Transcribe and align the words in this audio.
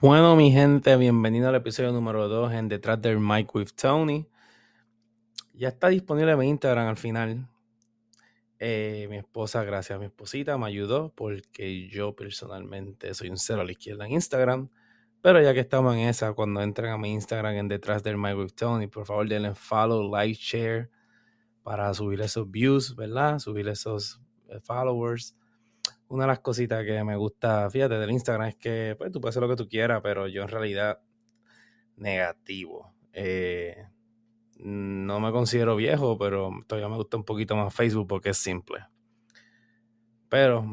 Bueno, 0.00 0.36
mi 0.36 0.52
gente, 0.52 0.96
bienvenido 0.96 1.48
al 1.48 1.56
episodio 1.56 1.90
número 1.90 2.28
2 2.28 2.52
en 2.52 2.68
Detrás 2.68 3.02
del 3.02 3.18
Mike 3.18 3.50
with 3.52 3.70
Tony. 3.74 4.28
Ya 5.54 5.66
está 5.70 5.88
disponible 5.88 6.36
mi 6.36 6.48
Instagram 6.48 6.86
al 6.86 6.96
final. 6.96 7.48
Eh, 8.60 9.08
mi 9.10 9.16
esposa, 9.16 9.64
gracias 9.64 9.96
a 9.96 9.98
mi 9.98 10.04
esposita, 10.06 10.56
me 10.56 10.66
ayudó 10.66 11.12
porque 11.16 11.88
yo 11.88 12.14
personalmente 12.14 13.12
soy 13.12 13.30
un 13.30 13.38
cero 13.38 13.62
a 13.62 13.64
la 13.64 13.72
izquierda 13.72 14.06
en 14.06 14.12
Instagram. 14.12 14.68
Pero 15.20 15.42
ya 15.42 15.52
que 15.52 15.60
estamos 15.60 15.96
en 15.96 16.02
esa, 16.02 16.32
cuando 16.32 16.62
entren 16.62 16.92
a 16.92 16.96
mi 16.96 17.12
Instagram 17.12 17.56
en 17.56 17.66
Detrás 17.66 18.04
del 18.04 18.18
Mike 18.18 18.36
with 18.36 18.52
Tony, 18.52 18.86
por 18.86 19.04
favor 19.04 19.28
denle 19.28 19.56
follow, 19.56 20.08
like, 20.08 20.38
share 20.40 20.90
para 21.64 21.92
subir 21.92 22.20
esos 22.20 22.48
views, 22.48 22.94
¿verdad? 22.94 23.40
Subir 23.40 23.66
esos 23.66 24.20
eh, 24.48 24.60
followers 24.62 25.34
una 26.08 26.24
de 26.24 26.28
las 26.28 26.40
cositas 26.40 26.84
que 26.84 27.04
me 27.04 27.16
gusta, 27.16 27.70
fíjate, 27.70 27.98
del 27.98 28.10
Instagram 28.10 28.48
es 28.48 28.56
que 28.56 28.94
pues, 28.96 29.12
tú 29.12 29.20
puedes 29.20 29.34
hacer 29.34 29.42
lo 29.42 29.48
que 29.48 29.62
tú 29.62 29.68
quieras, 29.68 30.00
pero 30.02 30.26
yo 30.26 30.42
en 30.42 30.48
realidad 30.48 31.00
negativo. 31.96 32.92
Eh, 33.12 33.86
no 34.58 35.20
me 35.20 35.30
considero 35.32 35.76
viejo, 35.76 36.18
pero 36.18 36.50
todavía 36.66 36.88
me 36.88 36.96
gusta 36.96 37.16
un 37.16 37.24
poquito 37.24 37.56
más 37.56 37.74
Facebook 37.74 38.08
porque 38.08 38.30
es 38.30 38.38
simple. 38.38 38.86
Pero 40.28 40.64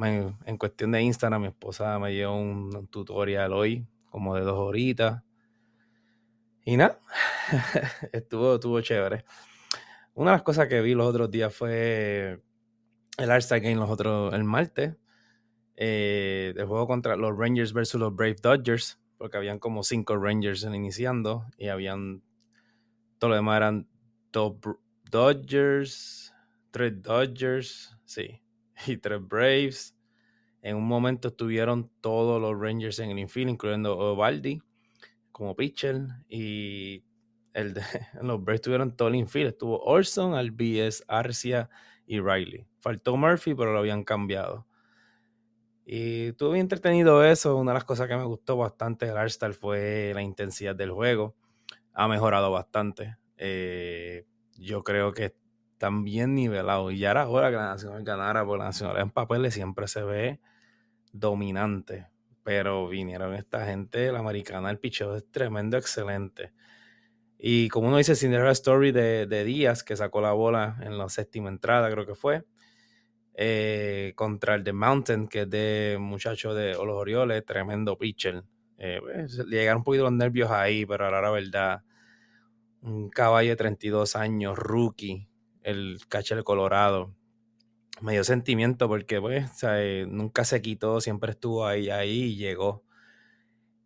en 0.46 0.58
cuestión 0.58 0.92
de 0.92 1.02
Instagram, 1.02 1.42
mi 1.42 1.48
esposa 1.48 1.98
me 2.00 2.12
dio 2.12 2.34
un, 2.34 2.88
tutorial 2.88 3.54
hoy, 3.54 3.88
como 4.10 4.36
de 4.36 4.42
dos 4.42 4.58
horitas. 4.58 5.24
Y 6.66 6.78
nada, 6.78 7.00
estuvo, 8.12 8.56
estuvo 8.56 8.82
chévere. 8.82 9.24
Una 10.14 10.32
de 10.32 10.38
las 10.38 10.44
cosas 10.44 10.68
que 10.68 10.82
vi 10.82 10.94
los 10.94 11.08
otros 11.08 11.30
días 11.30 11.54
fue 11.54 12.42
el 13.18 13.32
Art 13.32 13.46
Game 13.50 13.76
los 13.76 13.90
otros, 13.90 14.34
el 14.34 14.44
martes 14.44 14.96
eh, 15.78 16.54
el 16.56 16.66
juego 16.66 16.88
contra 16.88 17.16
los 17.16 17.38
Rangers 17.38 17.74
versus 17.74 18.00
los 18.00 18.16
Brave 18.16 18.38
Dodgers, 18.42 19.00
porque 19.18 19.38
habían 19.38 19.60
como 19.60 19.84
cinco 19.84 20.18
Rangers 20.18 20.64
iniciando 20.64 21.46
y 21.58 21.68
habían 21.68 22.22
todo 23.18 23.30
lo 23.30 23.36
demás 23.36 23.58
eran 23.58 23.88
dos 24.32 24.56
Dodgers, 25.10 26.34
tres 26.72 27.02
Dodgers, 27.02 27.98
sí, 28.06 28.42
y 28.88 28.98
tres 28.98 29.26
Braves. 29.26 29.96
En 30.62 30.78
un 30.78 30.88
momento 30.88 31.28
estuvieron 31.30 31.92
todos 32.02 32.42
los 32.42 32.60
Rangers 32.60 33.00
en 33.00 33.12
el 33.12 33.20
infield, 33.20 33.52
incluyendo 33.52 33.98
Ovaldi 33.98 34.62
como 35.32 35.56
pitcher 35.56 36.02
y 36.30 37.04
el 37.54 37.76
los 38.22 38.44
Braves 38.44 38.62
tuvieron 38.62 38.96
todo 38.96 39.10
el 39.10 39.16
infield. 39.16 39.50
Estuvo 39.50 39.80
Orson, 39.84 40.34
Albies, 40.34 41.04
Arcia 41.08 41.70
y 42.08 42.20
Riley. 42.20 42.66
Faltó 42.80 43.16
Murphy, 43.16 43.54
pero 43.54 43.74
lo 43.74 43.80
habían 43.80 44.04
cambiado. 44.04 44.65
Y 45.86 46.30
estuve 46.30 46.60
entretenido 46.60 47.24
eso. 47.24 47.56
Una 47.56 47.72
de 47.72 47.76
las 47.76 47.84
cosas 47.84 48.08
que 48.08 48.18
me 48.18 48.24
gustó 48.24 48.58
bastante 48.58 49.06
del 49.06 49.18
Arsenal 49.18 49.54
fue 49.54 50.12
la 50.16 50.24
intensidad 50.24 50.76
del 50.76 50.92
juego. 50.92 51.36
Ha 51.94 52.08
mejorado 52.08 52.52
bastante. 52.52 53.18
Eh, 53.38 54.26
yo 54.58 54.84
creo 54.84 55.14
que 55.14 55.36
están 55.74 56.04
bien 56.04 56.34
nivelados. 56.34 56.92
Y 56.92 56.98
ya 56.98 57.12
era 57.12 57.30
hora 57.30 57.52
que 57.52 57.58
la 57.58 57.68
Nacional 57.68 58.04
ganara, 58.04 58.44
porque 58.44 58.60
la 58.60 58.66
Nacional 58.66 58.98
en 58.98 59.12
papeles 59.12 59.54
siempre 59.54 59.88
se 59.88 60.02
ve 60.02 60.40
dominante. 61.14 62.08
Pero 62.42 62.88
vinieron 62.88 63.36
esta 63.36 63.66
gente, 63.66 64.12
la 64.12 64.20
americana, 64.20 64.72
el 64.72 64.80
picheo 64.80 65.16
es 65.16 65.30
tremendo, 65.32 65.78
excelente. 65.78 66.54
Y 67.38 67.70
como 67.70 67.90
uno 67.90 67.98
dice, 67.98 68.16
Cinderella 68.16 68.52
Story 68.52 68.92
de, 68.92 69.28
de 69.28 69.44
Díaz, 69.44 69.84
que 69.84 69.96
sacó 69.96 70.22
la 70.22 70.32
bola 70.32 70.78
en 70.82 70.98
la 70.98 71.10
séptima 71.10 71.50
entrada, 71.50 71.92
creo 71.92 72.08
que 72.08 72.16
fue 72.16 72.46
eh, 73.38 74.14
contra 74.16 74.56
el 74.56 74.64
de 74.64 74.72
Mountain, 74.72 75.28
que 75.28 75.42
es 75.42 75.50
de 75.50 75.98
muchacho 76.00 76.54
de 76.54 76.74
los 76.74 76.96
Orioles, 76.96 77.46
tremendo 77.46 77.98
pitcher. 77.98 78.44
Eh, 78.78 79.00
pues, 79.02 79.38
llegaron 79.48 79.80
un 79.80 79.84
poquito 79.84 80.04
los 80.06 80.14
nervios 80.14 80.52
ahí, 80.52 80.86
pero 80.86 81.06
ahora 81.06 81.22
la 81.22 81.32
verdad, 81.32 81.84
un 82.82 83.10
caballo 83.10 83.50
de 83.50 83.56
32 83.58 84.16
años, 84.16 84.58
rookie, 84.58 85.28
el 85.64 86.00
catcher 86.08 86.44
colorado. 86.44 87.14
Me 88.02 88.14
dio 88.14 88.24
sentimiento 88.24 88.88
porque 88.88 89.20
pues, 89.22 89.52
eh, 89.64 90.06
nunca 90.08 90.46
se 90.46 90.62
quitó, 90.62 91.02
siempre 91.02 91.32
estuvo 91.32 91.66
ahí, 91.66 91.90
ahí 91.90 92.24
y 92.24 92.36
llegó. 92.38 92.84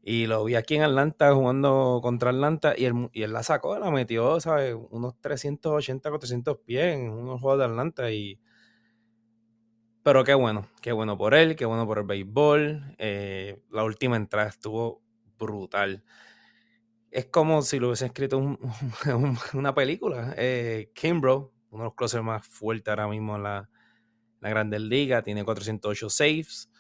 Y 0.04 0.28
lo 0.28 0.44
vi 0.46 0.56
aquí 0.56 0.76
en 0.76 0.84
Atlanta 0.84 1.34
jugando 1.34 2.00
contra 2.02 2.30
Atlanta 2.32 2.74
y 2.78 2.86
él, 2.86 3.10
y 3.14 3.24
él 3.24 3.34
la 3.34 3.44
sacó, 3.44 3.78
la 3.80 3.92
metió, 3.92 4.40
¿sabes? 4.40 4.76
Unos 4.92 5.20
380, 5.22 6.10
400 6.10 6.58
pies 6.60 6.96
en 6.96 7.10
unos 7.12 7.42
juegos 7.42 7.60
de 7.60 7.66
Atlanta 7.66 8.12
y 8.12 8.40
pero 10.10 10.24
qué 10.24 10.34
bueno, 10.34 10.68
qué 10.82 10.92
bueno 10.92 11.20
por 11.20 11.36
él, 11.36 11.56
qué 11.56 11.66
bueno 11.66 11.86
por 11.86 12.00
el 12.00 12.04
béisbol. 12.06 12.96
Eh, 12.98 13.62
la 13.70 13.84
última 13.84 14.16
entrada 14.16 14.50
estuvo 14.50 15.04
brutal. 15.38 16.04
Es 17.12 17.28
como 17.28 17.62
si 17.62 17.78
lo 17.78 17.90
hubiese 17.90 18.08
escrito 18.08 18.40
una 19.54 19.76
película. 19.76 20.34
Eh, 20.36 20.90
Kimbrough, 20.96 21.52
uno 21.70 21.84
de 21.84 21.88
los 21.90 21.94
closers 21.94 22.24
más 22.24 22.48
fuertes 22.48 22.90
ahora 22.90 23.08
mismo 23.08 23.36
en 23.36 23.44
la, 23.44 23.70
la 24.40 24.50
Grandes 24.50 24.82
Ligas, 24.82 25.24
tiene 25.24 25.44
408 25.46 26.10
saves. 26.10 26.72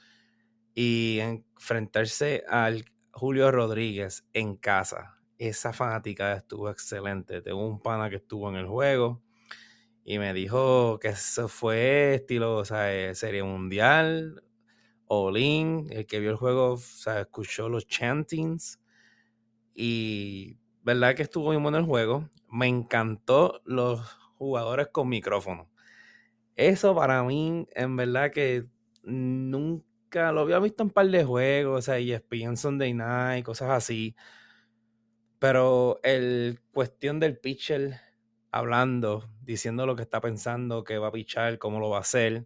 Y 0.73 1.19
enfrentarse 1.19 2.43
al 2.49 2.83
Julio 3.11 3.51
Rodríguez 3.51 4.25
en 4.33 4.55
casa, 4.55 5.19
esa 5.37 5.71
fanática 5.71 6.33
estuvo 6.33 6.67
excelente. 6.71 7.43
Tengo 7.43 7.63
un 7.67 7.79
pana 7.79 8.09
que 8.09 8.15
estuvo 8.15 8.49
en 8.49 8.55
el 8.55 8.65
juego 8.65 9.21
y 10.09 10.17
me 10.17 10.33
dijo 10.33 10.97
que 10.97 11.09
eso 11.09 11.47
fue 11.47 12.15
estilo, 12.15 12.57
o 12.57 12.65
sea, 12.65 12.91
eh, 12.91 13.13
serie 13.13 13.43
mundial, 13.43 14.43
Olin, 15.05 15.85
el 15.91 16.07
que 16.07 16.19
vio 16.19 16.31
el 16.31 16.35
juego, 16.35 16.71
o 16.73 16.77
sea, 16.77 17.19
escuchó 17.21 17.69
los 17.69 17.85
chantings 17.85 18.79
y 19.75 20.57
verdad 20.81 21.13
que 21.13 21.21
estuvo 21.21 21.49
muy 21.53 21.57
bueno 21.57 21.77
el 21.77 21.85
juego. 21.85 22.27
Me 22.47 22.65
encantó 22.65 23.61
los 23.65 24.01
jugadores 24.33 24.87
con 24.87 25.09
micrófono. 25.09 25.69
Eso 26.55 26.95
para 26.95 27.21
mí, 27.23 27.67
en 27.75 27.95
verdad 27.95 28.31
que 28.31 28.65
nunca 29.03 30.31
lo 30.31 30.41
había 30.41 30.57
visto 30.57 30.81
en 30.81 30.87
un 30.87 30.93
par 30.93 31.07
de 31.07 31.23
juegos, 31.23 31.77
o 31.77 31.81
sea, 31.83 31.99
y 31.99 32.13
ESPN 32.13 32.57
Sunday 32.57 32.95
Night, 32.95 33.45
cosas 33.45 33.69
así. 33.69 34.15
Pero 35.37 35.99
el 36.01 36.61
cuestión 36.71 37.19
del 37.19 37.37
pitcher 37.37 38.08
hablando, 38.51 39.29
diciendo 39.41 39.85
lo 39.85 39.95
que 39.95 40.01
está 40.01 40.21
pensando, 40.21 40.83
que 40.83 40.97
va 40.97 41.07
a 41.07 41.11
pichar, 41.11 41.57
cómo 41.59 41.79
lo 41.79 41.89
va 41.89 41.97
a 41.97 42.01
hacer, 42.01 42.45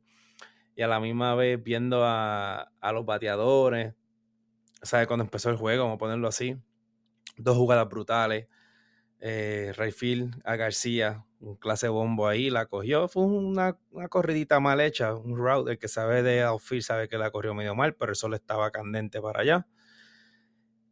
y 0.75 0.81
a 0.81 0.88
la 0.88 1.00
misma 1.00 1.36
vez 1.36 1.62
viendo 1.62 2.02
a, 2.03 2.72
los 2.94 3.06
bateadores, 3.06 3.94
¿sabes? 4.81 5.08
Cuando 5.08 5.24
empezó 5.24 5.50
el 5.50 5.58
juego, 5.58 5.84
vamos 5.84 5.96
a 5.96 6.00
ponerlo 6.00 6.28
así, 6.28 6.58
dos 7.38 7.58
jugadas 7.58 7.88
brutales, 7.88 8.47
eh, 9.19 9.72
Rayfield 9.75 10.41
a 10.44 10.56
García, 10.56 11.25
un 11.40 11.56
clase 11.56 11.88
bombo 11.88 12.28
ahí, 12.28 12.50
la 12.50 12.66
cogió, 12.66 13.08
fue 13.08 13.24
una, 13.24 13.78
corridita 14.09 14.59
mal 14.59 14.81
hecha, 14.81 15.14
un 15.14 15.38
route, 15.38 15.72
el 15.72 15.78
que 15.78 15.88
sabe 15.88 16.24
de 16.24 16.41
outfield 16.41 16.84
sabe 16.84 17.08
que 17.08 17.18
la 17.18 17.31
corrió 17.31 17.53
medio 17.53 17.75
mal, 17.75 17.96
pero 17.96 18.12
el 18.12 18.16
sol 18.16 18.34
estaba 18.34 18.72
candente 18.72 19.22
para 19.22 19.41
allá, 19.41 19.68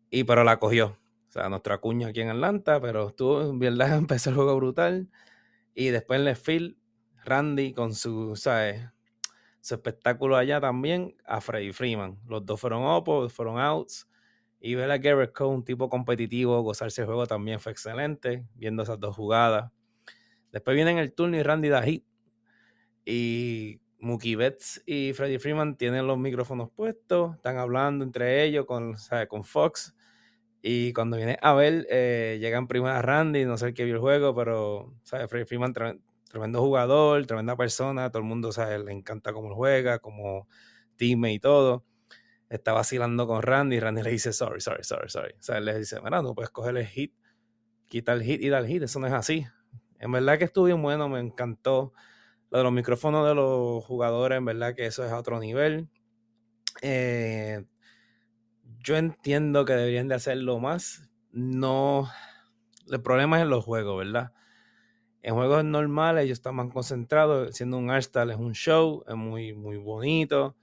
y 0.09 0.23
pero 0.23 0.43
la 0.43 0.59
cogió, 0.59 0.97
o 1.31 1.33
sea, 1.33 1.47
nuestra 1.47 1.77
cuña 1.77 2.09
aquí 2.09 2.19
en 2.19 2.27
Atlanta, 2.27 2.81
pero 2.81 3.07
estuvo, 3.07 3.41
en 3.41 3.57
verdad, 3.57 3.95
empezó 3.97 4.31
el 4.31 4.35
juego 4.35 4.57
brutal. 4.57 5.09
Y 5.73 5.87
después 5.87 6.19
en 6.19 6.25
left 6.25 6.45
field, 6.45 6.75
Randy 7.23 7.73
con 7.73 7.95
su, 7.95 8.35
¿sabes? 8.35 8.81
Su 9.61 9.75
espectáculo 9.75 10.35
allá 10.35 10.59
también 10.59 11.15
a 11.23 11.39
Freddy 11.39 11.71
Freeman. 11.71 12.19
Los 12.27 12.45
dos 12.45 12.59
fueron 12.59 12.83
opos, 12.83 13.31
fueron 13.31 13.61
outs. 13.61 14.09
Y 14.59 14.75
ver 14.75 14.91
a 14.91 14.97
Garrett 14.97 15.31
Cole, 15.31 15.55
un 15.55 15.63
tipo 15.63 15.87
competitivo, 15.87 16.61
gozarse 16.63 16.99
el 16.99 17.07
juego 17.07 17.25
también 17.25 17.61
fue 17.61 17.71
excelente, 17.71 18.45
viendo 18.55 18.83
esas 18.83 18.99
dos 18.99 19.15
jugadas. 19.15 19.71
Después 20.51 20.75
viene 20.75 20.99
el 20.99 21.13
turno 21.13 21.37
y 21.37 21.43
Randy 21.43 21.69
da 21.69 21.81
hit. 21.81 22.05
Y 23.05 23.79
Mookie 23.99 24.35
Betts 24.35 24.83
y 24.85 25.13
Freddy 25.13 25.37
Freeman 25.37 25.77
tienen 25.77 26.07
los 26.07 26.17
micrófonos 26.17 26.69
puestos, 26.71 27.35
están 27.35 27.57
hablando 27.57 28.03
entre 28.03 28.43
ellos 28.43 28.65
con, 28.65 28.97
¿sabes? 28.97 29.29
con 29.29 29.45
Fox. 29.45 29.95
Y 30.61 30.93
cuando 30.93 31.17
viene 31.17 31.37
a 31.41 31.53
ver, 31.53 31.87
eh, 31.90 32.37
llega 32.40 32.58
en 32.58 32.67
primera 32.67 33.02
Randy, 33.02 33.46
no 33.46 33.58
sé 33.58 33.67
el 33.67 33.73
que 33.73 33.84
vio 33.84 33.96
el 33.96 33.99
juego, 33.99 34.35
pero, 34.35 34.93
¿sabes? 35.03 35.29
Freddy 35.29 35.46
Freeman, 35.46 35.73
tremendo 36.29 36.61
jugador, 36.61 37.25
tremenda 37.25 37.55
persona, 37.55 38.11
todo 38.11 38.22
el 38.22 38.28
mundo, 38.28 38.52
¿sabes? 38.52 38.79
Le 38.84 38.91
encanta 38.91 39.34
cómo 39.34 39.55
juega, 39.55 39.99
como 39.99 40.47
teammate 40.97 41.34
y 41.34 41.40
todo. 41.40 41.84
Está 42.49 42.73
vacilando 42.73 43.28
con 43.28 43.41
Randy 43.41 43.78
y 43.78 43.79
Randy 43.79 44.03
le 44.03 44.11
dice, 44.11 44.34
sorry, 44.34 44.61
sorry, 44.61 44.84
sorry, 44.84 45.09
sorry. 45.09 45.34
O 45.40 45.41
sea, 45.41 45.58
él 45.58 45.66
le 45.66 45.79
dice, 45.79 45.99
mira, 46.03 46.22
no 46.22 46.35
puedes 46.35 46.52
coger 46.52 46.78
el 46.78 46.85
hit, 46.85 47.13
quita 47.87 48.13
el 48.13 48.23
hit 48.23 48.41
y 48.41 48.49
dar 48.49 48.63
el 48.63 48.67
hit, 48.67 48.84
eso 48.84 48.99
no 48.99 49.08
es 49.08 49.13
así. 49.13 49.47
En 49.99 50.11
verdad 50.11 50.37
que 50.37 50.46
estuvo 50.46 50.66
bien 50.66 50.81
bueno, 50.81 51.09
me 51.09 51.19
encantó. 51.19 51.93
Lo 52.52 52.58
de 52.59 52.63
los 52.66 52.73
micrófonos 52.73 53.28
de 53.28 53.34
los 53.34 53.84
jugadores, 53.85 54.37
en 54.37 54.46
verdad 54.46 54.75
que 54.75 54.85
eso 54.85 55.05
es 55.05 55.11
a 55.11 55.17
otro 55.17 55.40
nivel. 55.40 55.90
Eh, 56.81 57.63
yo 58.83 58.97
entiendo 58.97 59.66
que 59.66 59.73
deberían 59.73 60.07
de 60.07 60.16
hacerlo 60.16 60.59
más. 60.59 61.09
No. 61.31 62.09
El 62.89 63.01
problema 63.01 63.37
es 63.37 63.43
en 63.43 63.49
los 63.49 63.63
juegos, 63.63 63.97
¿verdad? 63.97 64.31
En 65.22 65.35
juegos 65.35 65.63
normales 65.63 66.25
ellos 66.25 66.39
están 66.39 66.55
más 66.55 66.72
concentrados. 66.72 67.55
Siendo 67.55 67.78
un 67.78 67.91
Arstal 67.91 68.31
es 68.31 68.37
un 68.37 68.53
show, 68.53 69.03
es 69.07 69.16
muy, 69.16 69.53
muy 69.53 69.78
bonito. 69.78 70.55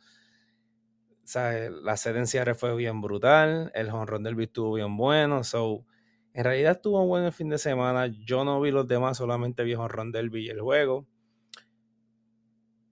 la 1.82 1.96
sedencia 1.96 2.54
fue 2.54 2.74
bien 2.74 3.00
brutal, 3.00 3.70
el 3.74 3.90
honrón 3.90 4.24
del 4.24 4.40
estuvo 4.40 4.74
bien 4.74 4.96
bueno, 4.96 5.44
so, 5.44 5.84
en 6.32 6.44
realidad 6.44 6.72
estuvo 6.72 7.04
bueno 7.06 7.26
el 7.26 7.32
fin 7.32 7.48
de 7.48 7.58
semana, 7.58 8.06
yo 8.06 8.44
no 8.44 8.60
vi 8.60 8.70
los 8.70 8.86
demás, 8.88 9.18
solamente 9.18 9.64
vi 9.64 9.74
honrón 9.74 10.12
del 10.12 10.34
y 10.36 10.48
el 10.48 10.60
juego. 10.60 11.06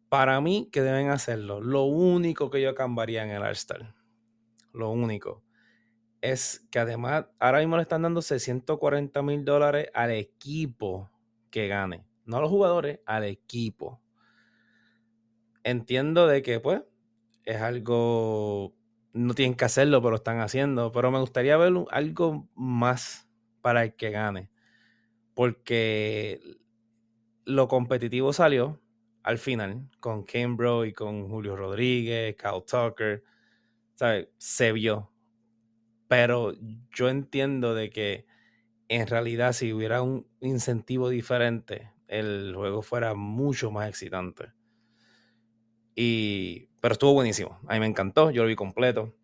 Para 0.09 0.41
mí, 0.41 0.69
que 0.71 0.83
deben 0.83 1.11
hacerlo, 1.11 1.61
lo 1.61 1.85
único 1.85 2.51
que 2.51 2.61
yo 2.63 2.75
cambiaría 2.75 3.25
en 3.25 3.31
el 3.31 3.43
All-Star, 3.43 3.95
lo 4.77 4.91
único, 4.91 5.43
es 6.21 6.67
que 6.71 6.79
además 6.79 7.27
ahora 7.39 7.61
mismo 7.61 7.77
le 7.77 7.83
están 7.83 8.03
dando 8.03 8.23
640 8.23 9.23
mil 9.23 9.45
dólares 9.45 9.89
al 9.95 10.11
equipo 10.11 11.11
que 11.51 11.69
gane, 11.69 12.07
no 12.25 12.39
a 12.39 12.41
los 12.41 12.51
jugadores, 12.51 13.01
al 13.07 13.25
equipo. 13.25 14.01
Entiendo 15.65 16.27
de 16.27 16.43
que 16.43 16.61
pues 16.61 16.83
es 17.45 17.61
algo, 17.61 18.75
no 19.13 19.35
tienen 19.35 19.57
que 19.57 19.65
hacerlo, 19.65 20.03
pero 20.03 20.17
están 20.17 20.41
haciendo, 20.41 20.93
pero 20.93 21.11
me 21.11 21.21
gustaría 21.21 21.57
ver 21.57 21.73
algo 21.91 22.49
más 22.55 23.29
para 23.61 23.85
el 23.85 23.95
que 23.95 24.11
gane, 24.11 24.51
porque 25.35 26.41
lo 27.45 27.69
competitivo 27.69 28.33
salió 28.33 28.81
al 29.23 29.39
final 29.39 29.89
con 30.01 30.25
Cambro 30.25 30.85
y 30.85 30.93
con 30.93 31.29
Julio 31.29 31.57
Rodríguez, 31.57 32.37
Kyle 32.37 32.63
Tucker, 32.65 33.25
¿sabes? 33.97 34.29
Se 34.39 34.73
vio 34.73 35.11
pero 36.09 36.55
yo 36.95 37.09
entiendo 37.09 37.75
de 37.75 37.91
que 37.91 38.27
en 38.89 39.07
realidad 39.07 39.53
si 39.53 39.73
hubiera 39.73 40.03
un 40.03 40.27
incentivo 40.41 41.09
diferente, 41.09 41.91
el 42.09 42.53
juego 42.55 42.83
fuera 42.83 43.15
mucho 43.15 43.71
más 43.71 43.89
excitante. 43.89 44.53
Y, 45.97 46.69
pero 46.81 46.93
estuvo 46.93 47.15
buenísimo. 47.15 47.59
A 47.67 47.75
mí 47.75 47.81
me 47.81 47.87
encantó, 47.87 48.31
yo 48.31 48.43
lo 48.43 48.49
vi 48.49 48.55
completo. 48.55 49.15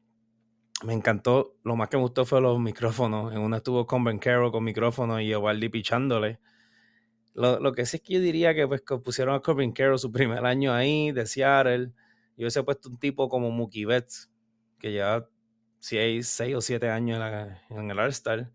Me 0.84 0.94
encantó, 0.94 1.54
lo 1.62 1.76
más 1.76 1.88
que 1.88 1.96
me 1.96 2.02
gustó 2.02 2.24
fue 2.24 2.40
los 2.40 2.58
micrófonos. 2.58 3.32
En 3.32 3.40
una 3.40 3.58
estuvo 3.58 3.86
con 3.86 4.18
Carroll 4.18 4.50
con 4.50 4.64
micrófono 4.64 5.20
y 5.20 5.30
Evaldi 5.30 5.68
pichándole. 5.68 6.40
Lo, 7.34 7.60
lo, 7.60 7.72
que 7.72 7.86
sí 7.86 7.98
es 7.98 8.02
que 8.02 8.14
yo 8.14 8.20
diría 8.20 8.54
que 8.54 8.66
pues 8.66 8.82
pusieron 9.02 9.34
a 9.34 9.40
Corbin 9.40 9.72
Carroll 9.72 9.98
su 9.98 10.10
primer 10.10 10.44
año 10.44 10.72
ahí 10.72 11.12
de 11.12 11.26
Seattle. 11.26 11.92
Yo 12.36 12.44
hubiese 12.44 12.62
puesto 12.64 12.88
un 12.88 12.98
tipo 12.98 13.28
como 13.28 13.50
Mookie 13.50 13.84
Betts, 13.84 14.31
que 14.82 15.22
si 15.78 15.96
hay 15.96 16.22
6 16.22 16.56
o 16.56 16.60
7 16.60 16.90
años 16.90 17.20
en, 17.70 17.90
el 17.90 17.98
All-Star, 17.98 18.50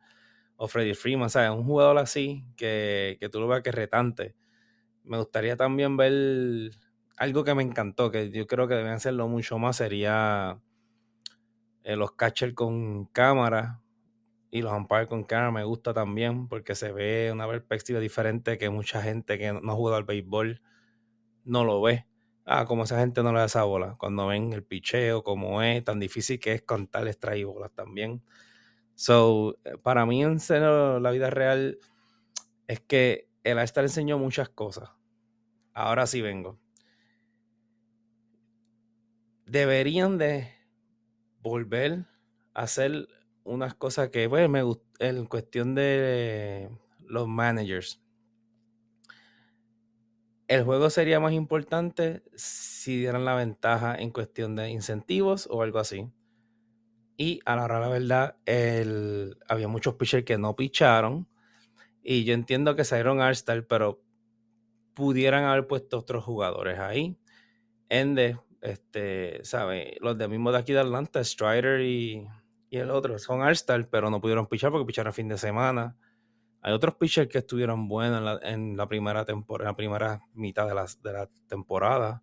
o 0.58 0.68
Freddie 0.68 0.94
Freeman, 0.94 1.30
¿sabes? 1.30 1.52
Un 1.52 1.64
jugador 1.64 1.98
así 2.00 2.46
que, 2.58 3.18
tú 3.32 3.40
lo 3.40 3.48
veas 3.48 3.64
que 3.64 3.70
es 3.70 3.76
retante. 3.76 4.36
Me 5.04 5.18
gustaría 5.18 5.56
también 5.56 5.96
ver 5.96 6.72
algo 7.18 7.44
que 7.44 7.56
me 7.56 7.64
encantó, 7.64 8.12
que 8.12 8.30
yo 8.32 8.46
creo 8.46 8.68
que 8.68 8.76
deben 8.76 8.92
hacerlo 8.92 9.28
mucho 9.28 9.58
más, 9.58 9.78
sería 9.78 10.60
eh, 11.84 11.96
los 11.96 12.12
catchers 12.12 12.54
con 12.54 13.06
cámara 13.06 13.82
y 14.52 14.62
los 14.62 14.74
umpires 14.74 15.08
con 15.08 15.24
cámara. 15.24 15.52
Me 15.52 15.64
gusta 15.64 15.94
también 15.94 16.48
porque 16.50 16.76
se 16.76 16.92
ve 16.92 17.30
una 17.32 17.48
perspectiva 17.48 18.00
diferente 18.00 18.58
que 18.58 18.70
mucha 18.70 19.02
gente 19.02 19.38
que 19.38 19.54
no 19.54 19.72
ha 19.72 19.76
jugado 19.76 19.98
al 19.98 20.04
béisbol 20.04 20.62
no 21.46 21.64
lo 21.64 21.82
ve 21.82 22.06
ah, 22.48 22.66
como 22.66 22.86
esa 22.86 23.00
gente 23.00 23.22
no 23.22 23.34
le 23.34 23.40
da 23.40 23.46
esa 23.46 23.64
bola. 23.64 23.96
Cuando 24.00 24.28
ven 24.28 24.54
el 24.54 24.64
picheo, 24.64 25.24
como 25.24 25.62
es, 25.62 25.84
tan 25.84 26.00
difícil 26.00 26.40
que 26.40 26.54
es 26.54 26.62
contarles 26.64 27.20
traer 27.20 27.46
bolas 27.46 27.72
también. 27.74 28.24
So, 28.96 29.58
eh, 29.66 29.78
para 29.78 30.06
mí, 30.06 30.24
en 30.24 30.40
serio, 30.40 31.00
la 31.00 31.12
vida 31.12 31.30
real 31.30 31.78
es 32.68 32.80
que 32.80 33.30
el 33.44 33.60
All-Star 33.60 33.84
enseñó 33.84 34.18
muchas 34.18 34.50
cosas. 34.50 34.90
Ahora 35.74 36.08
sí 36.08 36.22
vengo. 36.22 36.58
Deberían 39.46 40.18
de 40.18 40.52
volver 41.42 42.06
a 42.54 42.64
hacer 42.64 43.08
unas 43.44 43.76
cosas 43.76 44.10
que, 44.10 44.28
bueno, 44.28 44.50
me 44.50 45.08
en 45.08 45.26
cuestión 45.26 45.76
de 45.76 46.70
los 47.00 47.28
managers 47.28 48.02
el 50.48 50.64
juego 50.64 50.90
sería 50.90 51.20
más 51.20 51.34
importante 51.34 52.24
si 52.36 52.98
dieran 53.00 53.26
la 53.26 53.36
ventaja 53.36 53.96
en 53.96 54.12
cuestión 54.12 54.56
de 54.56 54.70
incentivos 54.70 55.48
o 55.52 55.62
algo 55.62 55.80
así. 55.80 56.10
Y 57.18 57.42
a 57.46 57.56
la 57.56 57.66
hora 57.66 57.80
la 57.80 57.90
verdad, 57.90 58.38
el, 58.46 59.38
había 59.50 59.68
muchos 59.68 59.96
pitchers 59.96 60.24
que 60.24 60.38
no 60.38 60.56
picharon. 60.56 61.28
Y 62.02 62.24
yo 62.24 62.34
entiendo 62.34 62.76
que 62.76 62.86
salieron 62.86 63.20
All-Star, 63.20 63.66
pero 63.68 64.02
pudieran 64.94 65.44
haber 65.44 65.68
puesto 65.68 66.00
otros 66.00 66.24
jugadores 66.24 66.80
ahí. 66.80 67.18
Ende, 67.90 68.40
este, 68.62 69.44
¿sabe? 69.44 69.98
Los 70.00 70.18
de 70.18 70.28
mismo 70.28 70.52
de 70.52 70.60
aquí 70.60 70.74
de 70.74 70.80
Atlanta, 70.80 71.24
Strider 71.24 71.82
y, 71.82 72.28
y 72.70 72.78
el 72.78 72.92
otro, 72.92 73.20
son 73.20 73.42
All-Star, 73.42 73.90
pero 73.90 74.10
no 74.10 74.22
pudieron 74.22 74.48
pichar 74.48 74.72
porque 74.72 74.86
picharon 74.86 75.12
fin 75.12 75.28
de 75.28 75.38
semana. 75.38 75.98
Hay 76.68 76.74
otros 76.74 76.96
pitchers 76.96 77.30
que 77.30 77.38
estuvieron 77.38 77.88
buenos 77.88 78.42
en 78.44 78.76
la, 78.76 78.90
primera 78.90 79.24
temporada, 79.24 79.70
la 79.70 79.78
primera 79.78 80.22
mitad 80.34 80.68
de 80.68 80.76
la, 81.14 81.30
temporada, 81.48 82.22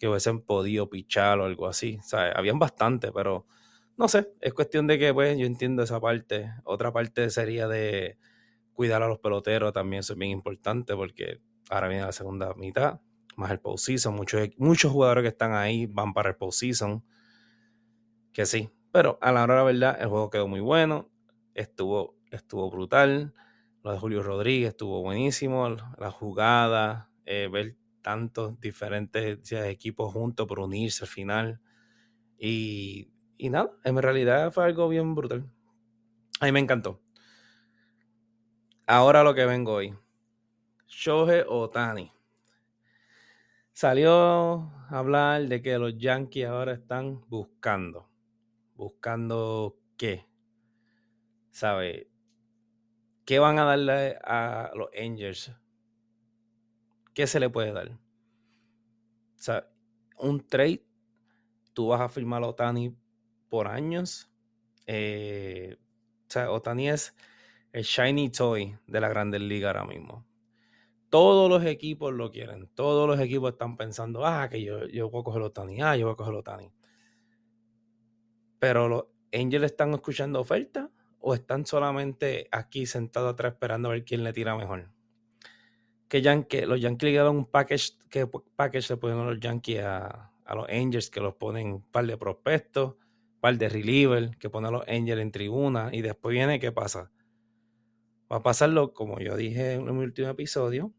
que 0.00 0.08
hubiesen 0.08 0.40
podido 0.40 0.90
pichar 0.90 1.38
o 1.38 1.44
algo 1.44 1.68
así. 1.68 2.00
Habían 2.34 2.58
bastante, 2.58 3.12
pero 3.12 3.46
no 3.96 4.08
sé, 4.08 4.32
es 4.40 4.52
cuestión 4.52 4.88
de 4.88 4.98
que, 4.98 5.14
pues, 5.14 5.38
yo 5.38 5.46
entiendo 5.46 5.84
esa 5.84 6.00
parte. 6.00 6.52
Otra 6.64 6.92
parte 6.92 7.30
sería 7.30 7.68
de 7.68 8.18
cuidar 8.72 9.04
a 9.04 9.06
los 9.06 9.20
peloteros, 9.20 9.72
también 9.72 10.00
eso 10.00 10.14
es 10.14 10.18
bien 10.18 10.32
importante, 10.32 10.96
porque 10.96 11.40
ahora 11.70 11.86
viene 11.86 12.04
la 12.04 12.10
segunda 12.10 12.54
mitad, 12.54 13.00
más 13.36 13.52
el 13.52 13.60
postseason. 13.60 14.12
Muchos, 14.12 14.40
muchos 14.56 14.90
jugadores 14.90 15.22
que 15.22 15.28
están 15.28 15.52
ahí 15.52 15.86
van 15.86 16.14
para 16.14 16.30
el 16.30 16.34
postseason, 16.34 17.04
que 18.32 18.44
sí. 18.44 18.70
Pero 18.90 19.18
a 19.22 19.30
la 19.30 19.44
hora 19.44 19.54
de 19.54 19.60
la 19.60 19.64
verdad, 19.64 20.02
el 20.02 20.08
juego 20.08 20.30
quedó 20.30 20.48
muy 20.48 20.58
bueno, 20.58 21.12
estuvo, 21.54 22.16
estuvo 22.32 22.68
brutal. 22.68 23.32
Lo 23.82 23.92
de 23.92 23.98
Julio 23.98 24.22
Rodríguez 24.22 24.70
estuvo 24.70 25.02
buenísimo, 25.02 25.76
la 25.98 26.10
jugada, 26.10 27.10
eh, 27.24 27.48
ver 27.50 27.76
tantos 28.00 28.60
diferentes 28.60 29.52
equipos 29.52 30.12
juntos 30.12 30.46
por 30.46 30.60
unirse 30.60 31.04
al 31.04 31.08
final. 31.08 31.60
Y, 32.38 33.10
y 33.36 33.50
nada, 33.50 33.72
en 33.84 34.00
realidad 34.00 34.52
fue 34.52 34.64
algo 34.64 34.88
bien 34.88 35.14
brutal. 35.14 35.50
A 36.40 36.46
mí 36.46 36.52
me 36.52 36.60
encantó. 36.60 37.00
Ahora 38.86 39.24
lo 39.24 39.34
que 39.34 39.46
vengo 39.46 39.74
hoy. 39.74 39.96
Shohei 40.86 41.44
Otani. 41.48 42.12
Salió 43.72 44.70
a 44.90 44.98
hablar 44.98 45.48
de 45.48 45.62
que 45.62 45.78
los 45.78 45.96
Yankees 45.96 46.46
ahora 46.46 46.74
están 46.74 47.24
buscando. 47.28 48.08
¿Buscando 48.76 49.78
qué? 49.96 50.26
¿Sabe? 51.50 52.11
¿Qué 53.24 53.38
van 53.38 53.58
a 53.58 53.64
darle 53.64 54.18
a 54.24 54.72
los 54.74 54.88
Angels? 55.00 55.52
¿Qué 57.14 57.26
se 57.26 57.38
le 57.38 57.50
puede 57.50 57.72
dar? 57.72 57.90
O 57.90 57.98
sea, 59.36 59.68
un 60.18 60.46
trade, 60.46 60.84
tú 61.72 61.88
vas 61.88 62.00
a 62.00 62.08
firmar 62.08 62.42
a 62.42 62.48
Otani 62.48 62.96
por 63.48 63.68
años. 63.68 64.30
Eh, 64.86 65.76
o 66.26 66.30
sea, 66.30 66.50
Otani 66.50 66.88
es 66.88 67.14
el 67.72 67.84
shiny 67.84 68.30
toy 68.30 68.76
de 68.86 69.00
la 69.00 69.08
Grandes 69.08 69.40
Liga 69.40 69.68
ahora 69.68 69.84
mismo. 69.84 70.26
Todos 71.08 71.48
los 71.48 71.64
equipos 71.64 72.12
lo 72.12 72.30
quieren. 72.30 72.68
Todos 72.74 73.06
los 73.06 73.20
equipos 73.20 73.52
están 73.52 73.76
pensando, 73.76 74.26
ah, 74.26 74.48
que 74.48 74.62
yo, 74.62 74.86
yo 74.86 75.10
voy 75.10 75.20
a 75.20 75.24
coger 75.24 75.42
Otani, 75.42 75.80
ah, 75.82 75.96
yo 75.96 76.06
voy 76.06 76.14
a 76.14 76.16
coger 76.16 76.34
Otani. 76.34 76.72
Pero 78.58 78.88
los 78.88 79.04
Angels 79.32 79.66
están 79.66 79.92
escuchando 79.94 80.40
ofertas 80.40 80.88
o 81.22 81.34
están 81.34 81.64
solamente 81.64 82.48
aquí 82.50 82.84
sentados 82.84 83.32
atrás 83.32 83.54
esperando 83.54 83.88
a 83.88 83.92
ver 83.92 84.04
quién 84.04 84.24
le 84.24 84.32
tira 84.32 84.56
mejor? 84.56 84.90
Que 86.08 86.20
los 86.66 86.80
Yankees 86.80 87.02
le 87.04 87.10
dieron 87.10 87.36
un 87.36 87.46
package, 87.46 87.92
que 88.10 88.26
package 88.26 88.86
se 88.86 88.96
ponen 88.96 89.24
los 89.24 89.40
Yankees 89.40 89.80
a, 89.82 90.30
los 90.54 90.68
Angels 90.68 91.08
que 91.08 91.20
los 91.20 91.34
ponen 91.34 91.72
un 91.72 91.82
par 91.82 92.06
de 92.06 92.18
prospectos, 92.18 92.96
un 92.96 93.40
par 93.40 93.56
de 93.56 93.68
reliever, 93.68 94.36
que 94.36 94.50
ponen 94.50 94.68
a 94.68 94.78
los 94.78 94.88
Angels 94.88 95.22
en 95.22 95.32
tribuna 95.32 95.88
y 95.92 96.02
después 96.02 96.34
viene, 96.34 96.60
¿qué 96.60 96.72
pasa? 96.72 97.10
Va 98.30 98.36
a 98.36 98.42
pasarlo, 98.42 98.92
como 98.92 99.18
yo 99.20 99.36
dije 99.36 99.74
en 99.74 99.84
mi 99.84 100.04
último 100.04 100.28
episodio, 100.28 100.92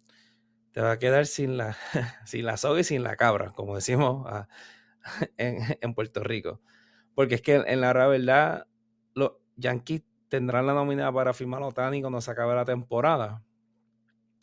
te 0.72 0.82
va 0.82 0.94
a 0.94 1.00
quedar 1.00 1.27
sin 1.27 1.58
la, 1.58 1.77
sin 2.25 2.46
la 2.46 2.58
soga 2.58 2.80
y 2.80 2.84
sin 2.84 3.03
la 3.03 3.15
cabra, 3.15 3.51
como 3.51 3.75
decimos 3.75 4.25
ah, 4.27 4.48
en, 5.38 5.60
en, 5.82 5.94
Puerto 5.94 6.24
Rico. 6.24 6.62
Porque 7.13 7.36
es 7.36 7.42
que 7.42 7.56
en 7.56 7.82
la 7.82 7.94
verdad, 7.94 8.68
los 9.13 9.34
Yankees 9.56 10.01
tendrán 10.34 10.66
la 10.66 10.74
nómina 10.74 11.13
para 11.13 11.32
firmar 11.32 11.62
a 11.62 11.68
Otani 11.68 12.02
cuando 12.02 12.20
se 12.20 12.32
acabe 12.32 12.56
la 12.56 12.66
temporada? 12.66 13.44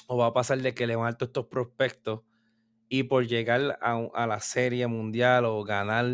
¿O 0.07 0.19
va 0.19 0.27
a 0.27 0.33
pasar 0.33 0.59
de 0.59 0.73
que 0.73 0.87
levanto 0.87 1.25
estos 1.25 1.47
prospectos 1.47 2.21
y 2.89 3.03
por 3.03 3.27
llegar 3.27 3.77
a, 3.83 4.27
la 4.29 4.39
serie 4.39 4.87
mundial 4.87 5.47
o 5.47 5.65
ganar 5.65 6.07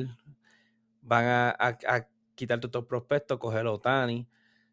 van 1.02 1.24
a, 1.26 1.76
quitar 2.34 2.58
todos 2.58 2.70
estos 2.70 2.86
prospectos, 2.86 3.38
coger 3.38 3.66
a 3.66 3.72
Otani? 3.72 4.26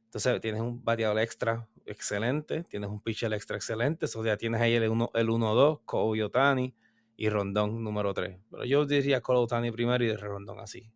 Entonces 0.05 0.39
tienes 0.39 0.61
un 0.61 0.81
bateador 0.81 1.19
extra 1.19 1.67
excelente, 1.85 2.63
tienes 2.63 2.89
un 2.89 3.01
pitcher 3.01 3.33
extra 3.33 3.57
excelente, 3.57 4.05
o 4.05 4.23
sea, 4.23 4.37
tienes 4.37 4.61
ahí 4.61 4.73
el 4.73 4.89
1-2, 4.89 5.79
el 5.79 5.85
Kobe 5.85 6.23
Otani 6.23 6.73
y 7.17 7.27
Rondón 7.27 7.83
número 7.83 8.13
3. 8.13 8.39
Pero 8.49 8.63
yo 8.63 8.85
diría 8.85 9.19
Cole 9.19 9.39
Otani 9.39 9.69
primero 9.69 10.01
y 10.01 10.15
Rondón 10.15 10.61
así. 10.61 10.89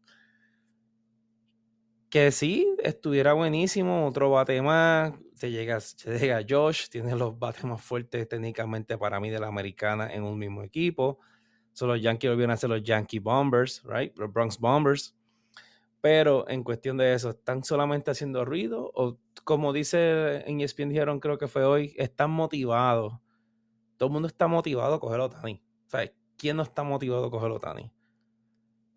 Que 2.10 2.32
sí, 2.32 2.68
estuviera 2.84 3.34
buenísimo, 3.34 4.08
otro 4.08 4.30
bate 4.32 4.62
más, 4.62 5.14
te 5.40 5.52
llega, 5.52 5.80
te 6.04 6.20
llega 6.20 6.46
Josh, 6.48 6.88
tiene 6.90 7.16
los 7.16 7.38
bates 7.38 7.66
más 7.66 7.82
fuertes 7.82 8.28
técnicamente 8.28 8.98
para 8.98 9.20
mí 9.20 9.30
de 9.30 9.40
la 9.40 9.48
americana 9.48 10.12
en 10.14 10.24
un 10.24 10.38
mismo 10.38 10.64
equipo. 10.64 11.20
Son 11.74 11.90
los 11.90 12.02
Yankees 12.02 12.32
volvieron 12.32 12.52
a 12.52 12.58
ser 12.58 12.70
los 12.70 12.82
Yankee 12.82 13.20
Bombers, 13.20 13.84
right? 13.84 14.18
Los 14.18 14.32
Bronx 14.34 14.58
Bombers. 14.58 15.16
Pero 16.02 16.48
en 16.50 16.64
cuestión 16.64 16.98
de 16.98 17.14
eso, 17.14 17.32
¿están 17.32 17.64
solamente 17.64 18.12
haciendo 18.12 18.46
ruido? 18.46 18.92
O 18.96 19.20
como 19.44 19.74
dice 19.74 20.50
en 20.50 20.62
ESPN 20.62 20.90
dijeron, 20.90 21.20
creo 21.20 21.38
que 21.38 21.48
fue 21.48 21.66
hoy, 21.66 21.94
están 21.98 22.32
motivados. 22.32 23.14
Todo 23.98 24.08
el 24.08 24.14
mundo 24.14 24.28
está 24.28 24.48
motivado 24.48 24.96
a 24.96 25.00
coger 25.00 25.20
Otani. 25.20 25.62
O 25.88 25.90
sea, 25.90 26.12
¿quién 26.38 26.58
no 26.58 26.64
está 26.64 26.84
motivado 26.84 27.26
a 27.26 27.32
coger 27.32 27.52
Otani? 27.52 27.92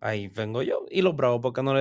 Ahí 0.01 0.29
vengo 0.29 0.63
yo. 0.63 0.85
Y 0.89 1.03
los 1.03 1.15
Bravos, 1.15 1.41
¿por 1.41 1.53
qué 1.53 1.61
no, 1.61 1.75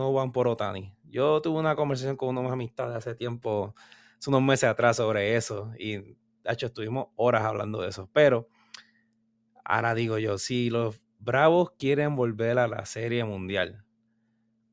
no 0.00 0.12
van 0.14 0.32
por 0.32 0.48
Otani? 0.48 0.94
Yo 1.04 1.42
tuve 1.42 1.58
una 1.60 1.76
conversación 1.76 2.16
con 2.16 2.30
unos 2.36 2.50
amistades 2.50 2.96
hace 2.96 3.14
tiempo, 3.14 3.74
hace 4.18 4.30
unos 4.30 4.42
meses 4.42 4.70
atrás, 4.70 4.96
sobre 4.96 5.36
eso. 5.36 5.70
Y, 5.78 5.98
de 5.98 6.16
hecho, 6.46 6.66
estuvimos 6.66 7.08
horas 7.16 7.44
hablando 7.44 7.82
de 7.82 7.90
eso. 7.90 8.08
Pero, 8.14 8.48
ahora 9.62 9.94
digo 9.94 10.16
yo, 10.16 10.38
si 10.38 10.70
los 10.70 11.02
Bravos 11.18 11.72
quieren 11.78 12.16
volver 12.16 12.58
a 12.58 12.66
la 12.66 12.86
Serie 12.86 13.24
Mundial, 13.24 13.84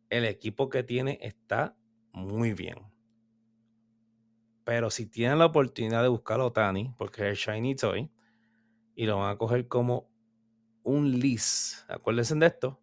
el 0.10 0.24
equipo 0.24 0.70
que 0.70 0.84
tiene 0.84 1.20
está 1.22 1.76
muy 2.14 2.54
bien. 2.54 2.78
Pero 4.64 4.90
si 4.90 5.08
tienen 5.08 5.40
la 5.40 5.48
oportunidad 5.48 6.04
de 6.04 6.08
buscar 6.08 6.40
a 6.40 6.46
Otani, 6.46 6.96
porque 6.98 7.30
es 7.30 7.48
el 7.48 7.56
Shiny 7.56 7.76
Toy, 7.76 8.10
y 8.96 9.06
lo 9.08 9.18
van 9.18 9.32
a 9.32 9.38
coger 9.38 9.68
como 9.68 10.10
un 10.84 11.20
lease, 11.20 11.84
acuérdense 11.90 12.36
de 12.36 12.46
esto, 12.46 12.83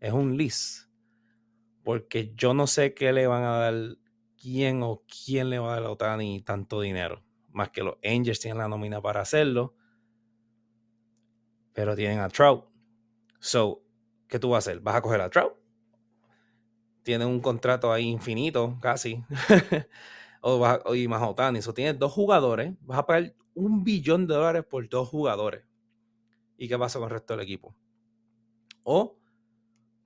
es 0.00 0.12
un 0.12 0.36
lease. 0.36 0.86
Porque 1.84 2.32
yo 2.34 2.54
no 2.54 2.66
sé 2.66 2.94
qué 2.94 3.12
le 3.12 3.26
van 3.26 3.44
a 3.44 3.58
dar, 3.58 3.74
quién 4.40 4.82
o 4.82 5.04
quién 5.06 5.50
le 5.50 5.58
va 5.58 5.72
a 5.72 5.74
dar 5.76 5.84
a 5.84 5.90
Otani 5.90 6.42
tanto 6.42 6.80
dinero. 6.80 7.22
Más 7.50 7.70
que 7.70 7.82
los 7.82 7.96
Angels 8.02 8.40
tienen 8.40 8.58
la 8.58 8.68
nómina 8.68 9.00
para 9.00 9.20
hacerlo. 9.20 9.74
Pero 11.72 11.94
tienen 11.94 12.18
a 12.20 12.28
Trout. 12.28 12.64
So, 13.38 13.82
¿qué 14.28 14.38
tú 14.38 14.50
vas 14.50 14.66
a 14.66 14.70
hacer? 14.70 14.80
¿Vas 14.80 14.96
a 14.96 15.02
coger 15.02 15.20
a 15.20 15.30
Trout? 15.30 15.54
Tienen 17.02 17.28
un 17.28 17.40
contrato 17.40 17.92
ahí 17.92 18.08
infinito, 18.08 18.78
casi. 18.80 19.24
o, 20.42 20.58
vas 20.58 20.80
y 20.94 21.08
más 21.08 21.22
Otani. 21.22 21.58
Eso 21.58 21.74
tienes 21.74 21.98
dos 21.98 22.12
jugadores. 22.12 22.74
Vas 22.82 22.98
a 22.98 23.06
pagar 23.06 23.34
un 23.54 23.84
billón 23.84 24.26
de 24.26 24.34
dólares 24.34 24.64
por 24.68 24.88
dos 24.88 25.08
jugadores. 25.08 25.64
¿Y 26.56 26.68
qué 26.68 26.78
pasa 26.78 26.98
con 26.98 27.08
el 27.08 27.14
resto 27.14 27.34
del 27.34 27.42
equipo? 27.42 27.74
O 28.82 29.19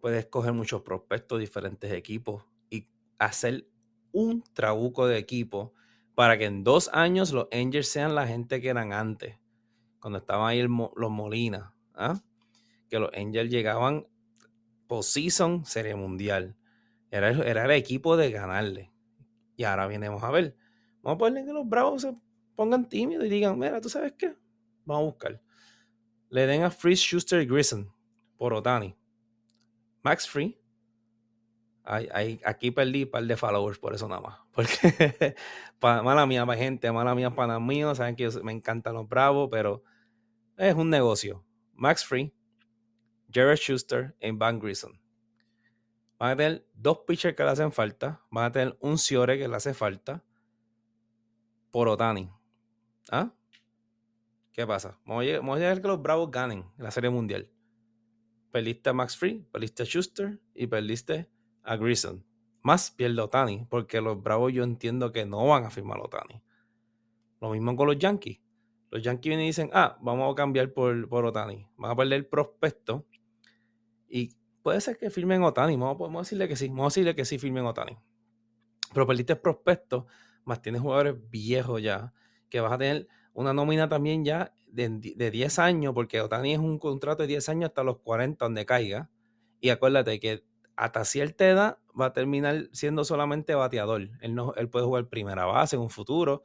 puedes 0.05 0.27
coger 0.27 0.53
muchos 0.53 0.83
prospectos, 0.83 1.41
diferentes 1.41 1.91
equipos 1.91 2.45
y 2.69 2.87
hacer 3.19 3.67
un 4.13 4.45
trabuco 4.53 5.07
de 5.07 5.17
equipo 5.17 5.73
para 6.15 6.37
que 6.37 6.45
en 6.45 6.63
dos 6.63 6.91
años 6.93 7.33
los 7.33 7.49
Angels 7.51 7.89
sean 7.89 8.15
la 8.15 8.27
gente 8.27 8.61
que 8.61 8.69
eran 8.69 8.93
antes, 8.93 9.39
cuando 10.01 10.19
estaban 10.19 10.47
ahí 10.47 10.61
los 10.61 11.11
Molina, 11.11 11.75
¿ah? 11.95 12.21
que 12.91 12.99
los 12.99 13.09
Angels 13.17 13.51
llegaban 13.51 14.07
postseason, 14.89 15.65
serie 15.65 15.95
mundial. 15.95 16.55
Era, 17.11 17.31
era 17.31 17.65
el 17.65 17.71
equipo 17.71 18.19
de 18.19 18.31
ganarle. 18.31 18.93
Y 19.57 19.65
ahora 19.65 19.87
venimos 19.87 20.23
a 20.23 20.31
ver. 20.31 20.55
Vamos 21.01 21.17
a 21.17 21.19
ponerle 21.19 21.47
que 21.47 21.55
los 21.55 21.67
Bravos 21.67 22.03
se 22.03 22.15
pongan 22.55 22.91
tímidos 22.91 23.25
y 23.25 23.31
digan, 23.31 23.59
mira, 23.59 23.81
¿tú 23.81 23.89
sabes 23.89 24.13
qué? 24.19 24.37
Vamos 24.85 25.01
a 25.01 25.07
buscar. 25.07 25.43
Le 26.29 26.47
den 26.47 26.63
a 26.63 26.71
Freeze 26.71 27.01
Schuster 27.05 27.41
y 27.41 27.47
Grissom 27.47 27.89
por 28.37 28.53
Otani. 28.53 28.95
Max 30.05 30.29
Free. 30.29 30.61
aquí 32.45 32.71
perdí 32.71 33.05
un 33.05 33.11
par 33.11 33.25
de 33.25 33.37
followers 33.37 33.79
por 33.79 33.95
eso 33.95 34.07
nada 34.07 34.21
más. 34.21 34.39
Porque, 34.53 35.35
mala 35.81 36.27
mía, 36.27 36.47
gente, 36.55 36.93
mala 36.93 37.15
mía, 37.15 37.35
para 37.35 37.59
mío. 37.59 37.95
Saben 37.95 38.15
que 38.15 38.29
me 38.43 38.53
encantan 38.53 38.95
los 38.95 39.09
bravos, 39.09 39.49
pero 39.51 39.83
es 40.59 40.75
un 40.75 40.91
negocio. 40.91 41.43
Max 41.73 42.05
Free, 42.05 42.33
Jared 43.33 43.57
Schuster 43.57 44.15
y 44.21 44.31
Van 44.31 44.61
Grissom. 44.61 44.93
Van 46.19 46.33
a 46.33 46.37
tener 46.37 46.67
dos 46.75 46.99
pitchers 47.07 47.35
que 47.35 47.43
le 47.43 47.51
hacen 47.51 47.73
falta. 47.73 48.21
Van 48.31 48.45
a 48.45 48.53
tener 48.53 48.77
un 48.81 48.99
Ciore 48.99 49.39
que 49.39 49.49
le 49.49 49.57
hace 49.57 49.73
falta. 49.73 50.23
Por 51.71 51.89
Otani. 51.89 52.31
¿Ah? 53.11 53.33
¿Qué 54.53 54.67
pasa? 54.67 54.99
Vamos 55.05 55.25
a, 55.27 55.37
vamos 55.39 55.57
a 55.57 55.61
llegar 55.61 55.81
que 55.81 55.89
los 55.89 56.01
Bravos 56.01 56.31
ganen 56.31 56.65
la 56.77 56.91
Serie 56.91 57.11
Mundial 57.11 57.51
perdiste 58.55 58.89
a 58.89 58.93
Max 58.93 59.17
Free, 59.17 59.45
perdiste 59.51 59.83
a 59.83 59.87
Schuster 59.87 60.39
y 60.55 60.69
perdiste 60.69 61.29
a 61.65 61.75
Grissom. 61.75 62.23
Más 62.63 62.93
pierde 62.93 63.21
Otani, 63.21 63.67
porque 63.69 64.01
los 64.01 64.23
Bravos 64.23 64.53
yo 64.53 64.63
entiendo 64.63 65.11
que 65.11 65.27
no 65.27 65.45
van 65.49 65.65
a 65.65 65.71
firmar 65.71 65.99
a 65.99 66.05
Otani. 66.05 66.41
Lo 67.41 67.51
mismo 67.51 67.75
con 67.75 67.89
los 67.89 67.99
Yankees. 67.99 68.39
Los 68.93 69.03
Yankees 69.03 69.29
vienen 69.29 69.47
y 69.47 69.49
dicen, 69.49 69.71
ah, 69.73 69.99
vamos 70.01 70.33
a 70.33 70.37
cambiar 70.37 70.73
por, 70.73 71.09
por 71.09 71.25
Otani. 71.25 71.67
Van 71.77 71.91
a 71.91 71.97
perder 71.97 72.13
el 72.13 72.27
prospecto. 72.27 73.05
Y 74.09 74.31
puede 74.63 74.81
ser 74.81 74.99
que 74.99 75.11
firmen 75.11 75.43
Otani. 75.43 75.75
Vamos, 75.77 75.97
podemos 75.97 76.25
decirle 76.25 76.47
que 76.47 76.55
sí. 76.55 76.69
Vamos 76.69 76.85
a 76.85 76.91
decirle 76.91 77.17
que 77.17 77.25
sí 77.25 77.39
firmen 77.39 77.67
Otani. 77.67 77.99
Pero 78.93 79.05
perdiste 79.05 79.33
el 79.33 79.41
prospecto, 79.41 80.07
más 80.45 80.63
tienes 80.63 80.81
jugadores 80.81 81.17
viejos 81.29 81.83
ya, 81.83 82.15
que 82.49 82.61
vas 82.61 82.71
a 82.73 82.79
tener 82.79 83.09
una 83.33 83.53
nómina 83.53 83.89
también 83.89 84.25
ya 84.25 84.55
de, 84.75 85.31
10 85.31 85.59
años, 85.59 85.95
porque 85.95 86.21
Otani 86.21 86.53
es 86.53 86.59
un 86.59 86.79
contrato 86.79 87.23
de 87.23 87.29
10 87.29 87.49
años 87.49 87.69
hasta 87.69 87.85
los 87.85 87.99
40 87.99 88.45
donde 88.45 88.67
caiga. 88.67 89.11
Y 89.61 89.71
acuérdate 89.71 90.19
que 90.21 90.45
hasta 90.77 91.05
cierta 91.05 91.49
edad 91.49 91.79
va 91.99 92.07
a 92.07 92.13
terminar 92.13 92.69
siendo 92.73 93.05
solamente 93.05 93.55
bateador. 93.55 94.11
Él, 94.21 94.35
no, 94.35 94.53
él 94.55 94.69
puede 94.69 94.85
jugar 94.85 95.09
primera 95.09 95.47
base 95.47 95.77
en 95.77 95.83
un 95.83 95.91
futuro, 95.91 96.43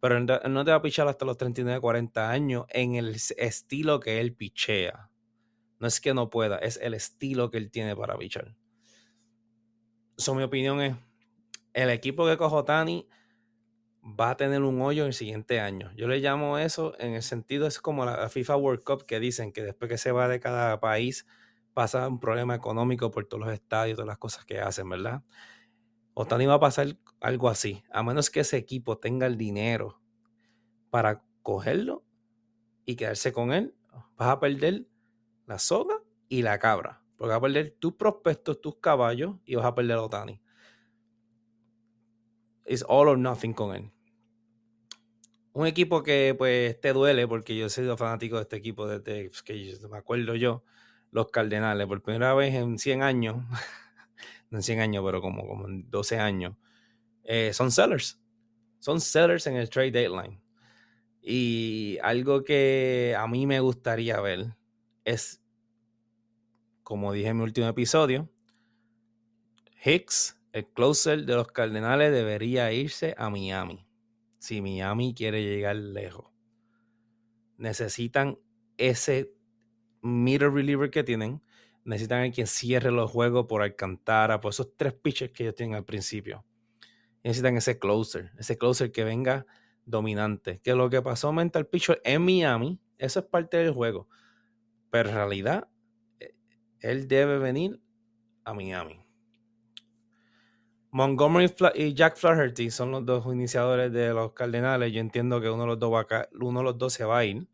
pero 0.00 0.16
él, 0.16 0.26
no 0.26 0.64
te 0.64 0.70
va 0.70 0.78
a 0.78 0.82
pichar 0.82 1.06
hasta 1.08 1.24
los 1.26 1.36
39, 1.36 1.80
40 1.80 2.30
años 2.30 2.64
en 2.70 2.94
el 2.94 3.16
estilo 3.36 4.00
que 4.00 4.20
él 4.20 4.34
pichea. 4.34 5.10
No 5.78 5.86
es 5.86 6.00
que 6.00 6.14
no 6.14 6.30
pueda, 6.30 6.56
es 6.56 6.78
el 6.82 6.94
estilo 6.94 7.50
que 7.50 7.58
él 7.58 7.70
tiene 7.70 7.94
para 7.94 8.16
pichar. 8.16 8.56
Mi 10.34 10.42
opinión 10.42 10.80
es, 10.80 10.96
el 11.74 11.90
equipo 11.90 12.26
que 12.26 12.38
cojo 12.38 12.56
Otani 12.56 13.06
va 14.06 14.30
a 14.30 14.36
tener 14.36 14.62
un 14.62 14.80
hoyo 14.80 15.02
en 15.02 15.08
el 15.08 15.14
siguiente 15.14 15.60
año. 15.60 15.90
Yo 15.96 16.06
le 16.06 16.20
llamo 16.20 16.58
eso 16.58 16.94
en 17.00 17.14
el 17.14 17.22
sentido, 17.22 17.66
es 17.66 17.80
como 17.80 18.04
la 18.04 18.28
FIFA 18.28 18.56
World 18.56 18.84
Cup 18.84 19.04
que 19.04 19.18
dicen 19.18 19.52
que 19.52 19.64
después 19.64 19.88
que 19.88 19.98
se 19.98 20.12
va 20.12 20.28
de 20.28 20.38
cada 20.38 20.78
país 20.78 21.26
pasa 21.74 22.06
un 22.06 22.20
problema 22.20 22.54
económico 22.54 23.10
por 23.10 23.26
todos 23.26 23.44
los 23.44 23.52
estadios, 23.52 23.96
todas 23.96 24.06
las 24.06 24.18
cosas 24.18 24.44
que 24.44 24.60
hacen, 24.60 24.88
¿verdad? 24.88 25.22
Otani 26.14 26.46
va 26.46 26.54
a 26.54 26.60
pasar 26.60 26.96
algo 27.20 27.48
así, 27.48 27.82
a 27.90 28.02
menos 28.02 28.30
que 28.30 28.40
ese 28.40 28.56
equipo 28.56 28.96
tenga 28.96 29.26
el 29.26 29.36
dinero 29.36 30.00
para 30.90 31.24
cogerlo 31.42 32.04
y 32.86 32.94
quedarse 32.94 33.32
con 33.32 33.52
él, 33.52 33.74
vas 34.16 34.28
a 34.28 34.40
perder 34.40 34.86
la 35.46 35.58
soga 35.58 35.96
y 36.28 36.42
la 36.42 36.58
cabra, 36.58 37.02
porque 37.16 37.30
vas 37.30 37.38
a 37.38 37.42
perder 37.42 37.76
tus 37.78 37.94
prospectos, 37.94 38.60
tus 38.60 38.76
caballos 38.76 39.36
y 39.44 39.56
vas 39.56 39.66
a 39.66 39.74
perder 39.74 39.98
a 39.98 40.02
Otani. 40.02 40.40
It's 42.64 42.84
all 42.88 43.08
or 43.08 43.18
nothing 43.18 43.52
con 43.52 43.74
él 43.74 43.95
un 45.56 45.66
equipo 45.66 46.02
que 46.02 46.34
pues 46.36 46.78
te 46.82 46.92
duele, 46.92 47.26
porque 47.26 47.56
yo 47.56 47.66
he 47.66 47.70
sido 47.70 47.96
fanático 47.96 48.36
de 48.36 48.42
este 48.42 48.56
equipo 48.56 48.86
desde 48.86 49.30
pues, 49.30 49.42
que 49.42 49.78
me 49.90 49.96
acuerdo 49.96 50.34
yo, 50.34 50.62
los 51.12 51.30
Cardenales, 51.30 51.86
por 51.86 52.02
primera 52.02 52.34
vez 52.34 52.54
en 52.54 52.78
100 52.78 53.02
años, 53.02 53.36
no 54.50 54.58
en 54.58 54.62
100 54.62 54.80
años, 54.80 55.02
pero 55.06 55.22
como, 55.22 55.46
como 55.48 55.66
en 55.66 55.90
12 55.90 56.18
años, 56.18 56.56
eh, 57.24 57.54
son 57.54 57.70
sellers. 57.70 58.20
Son 58.80 59.00
sellers 59.00 59.46
en 59.46 59.56
el 59.56 59.70
trade 59.70 59.92
deadline. 59.92 60.42
Y 61.22 61.96
algo 62.02 62.44
que 62.44 63.16
a 63.18 63.26
mí 63.26 63.46
me 63.46 63.60
gustaría 63.60 64.20
ver 64.20 64.54
es, 65.06 65.42
como 66.82 67.14
dije 67.14 67.28
en 67.28 67.38
mi 67.38 67.44
último 67.44 67.66
episodio, 67.66 68.28
Hicks, 69.82 70.38
el 70.52 70.66
closer 70.66 71.24
de 71.24 71.34
los 71.34 71.46
Cardenales, 71.48 72.12
debería 72.12 72.70
irse 72.72 73.14
a 73.16 73.30
Miami 73.30 73.85
si 74.46 74.62
Miami 74.62 75.12
quiere 75.12 75.42
llegar 75.42 75.74
lejos. 75.74 76.30
Necesitan 77.58 78.38
ese 78.76 79.32
middle 80.02 80.50
reliever 80.50 80.90
que 80.90 81.02
tienen. 81.02 81.42
Necesitan 81.84 82.22
a 82.22 82.30
quien 82.30 82.46
cierre 82.46 82.92
los 82.92 83.10
juegos 83.10 83.46
por 83.46 83.62
Alcantara, 83.62 84.40
por 84.40 84.50
esos 84.50 84.76
tres 84.76 84.92
pitches 84.92 85.32
que 85.32 85.44
ellos 85.44 85.56
tienen 85.56 85.74
al 85.74 85.84
principio. 85.84 86.44
Necesitan 87.24 87.56
ese 87.56 87.78
closer, 87.78 88.30
ese 88.38 88.56
closer 88.56 88.92
que 88.92 89.02
venga 89.02 89.46
dominante. 89.84 90.60
Que 90.62 90.74
lo 90.74 90.90
que 90.90 91.02
pasó 91.02 91.32
mental 91.32 91.66
pitcher 91.66 92.00
en 92.04 92.22
Miami, 92.22 92.80
eso 92.98 93.20
es 93.20 93.26
parte 93.26 93.56
del 93.56 93.72
juego. 93.72 94.08
Pero 94.90 95.08
en 95.08 95.14
realidad, 95.16 95.68
eh, 96.20 96.34
él 96.80 97.08
debe 97.08 97.38
venir 97.38 97.80
a 98.44 98.54
Miami. 98.54 99.05
Montgomery 100.96 101.52
y 101.74 101.92
Jack 101.92 102.16
Flaherty 102.16 102.70
son 102.70 102.90
los 102.90 103.04
dos 103.04 103.26
iniciadores 103.26 103.92
de 103.92 104.14
los 104.14 104.32
Cardenales. 104.32 104.94
Yo 104.94 105.00
entiendo 105.00 105.42
que 105.42 105.50
uno 105.50 105.64
de 105.64 105.66
los 105.66 105.78
dos, 105.78 106.06
uno 106.40 106.60
de 106.60 106.64
los 106.64 106.78
dos 106.78 106.94
se 106.94 107.04
va 107.04 107.18
a 107.18 107.24
ir 107.26 107.46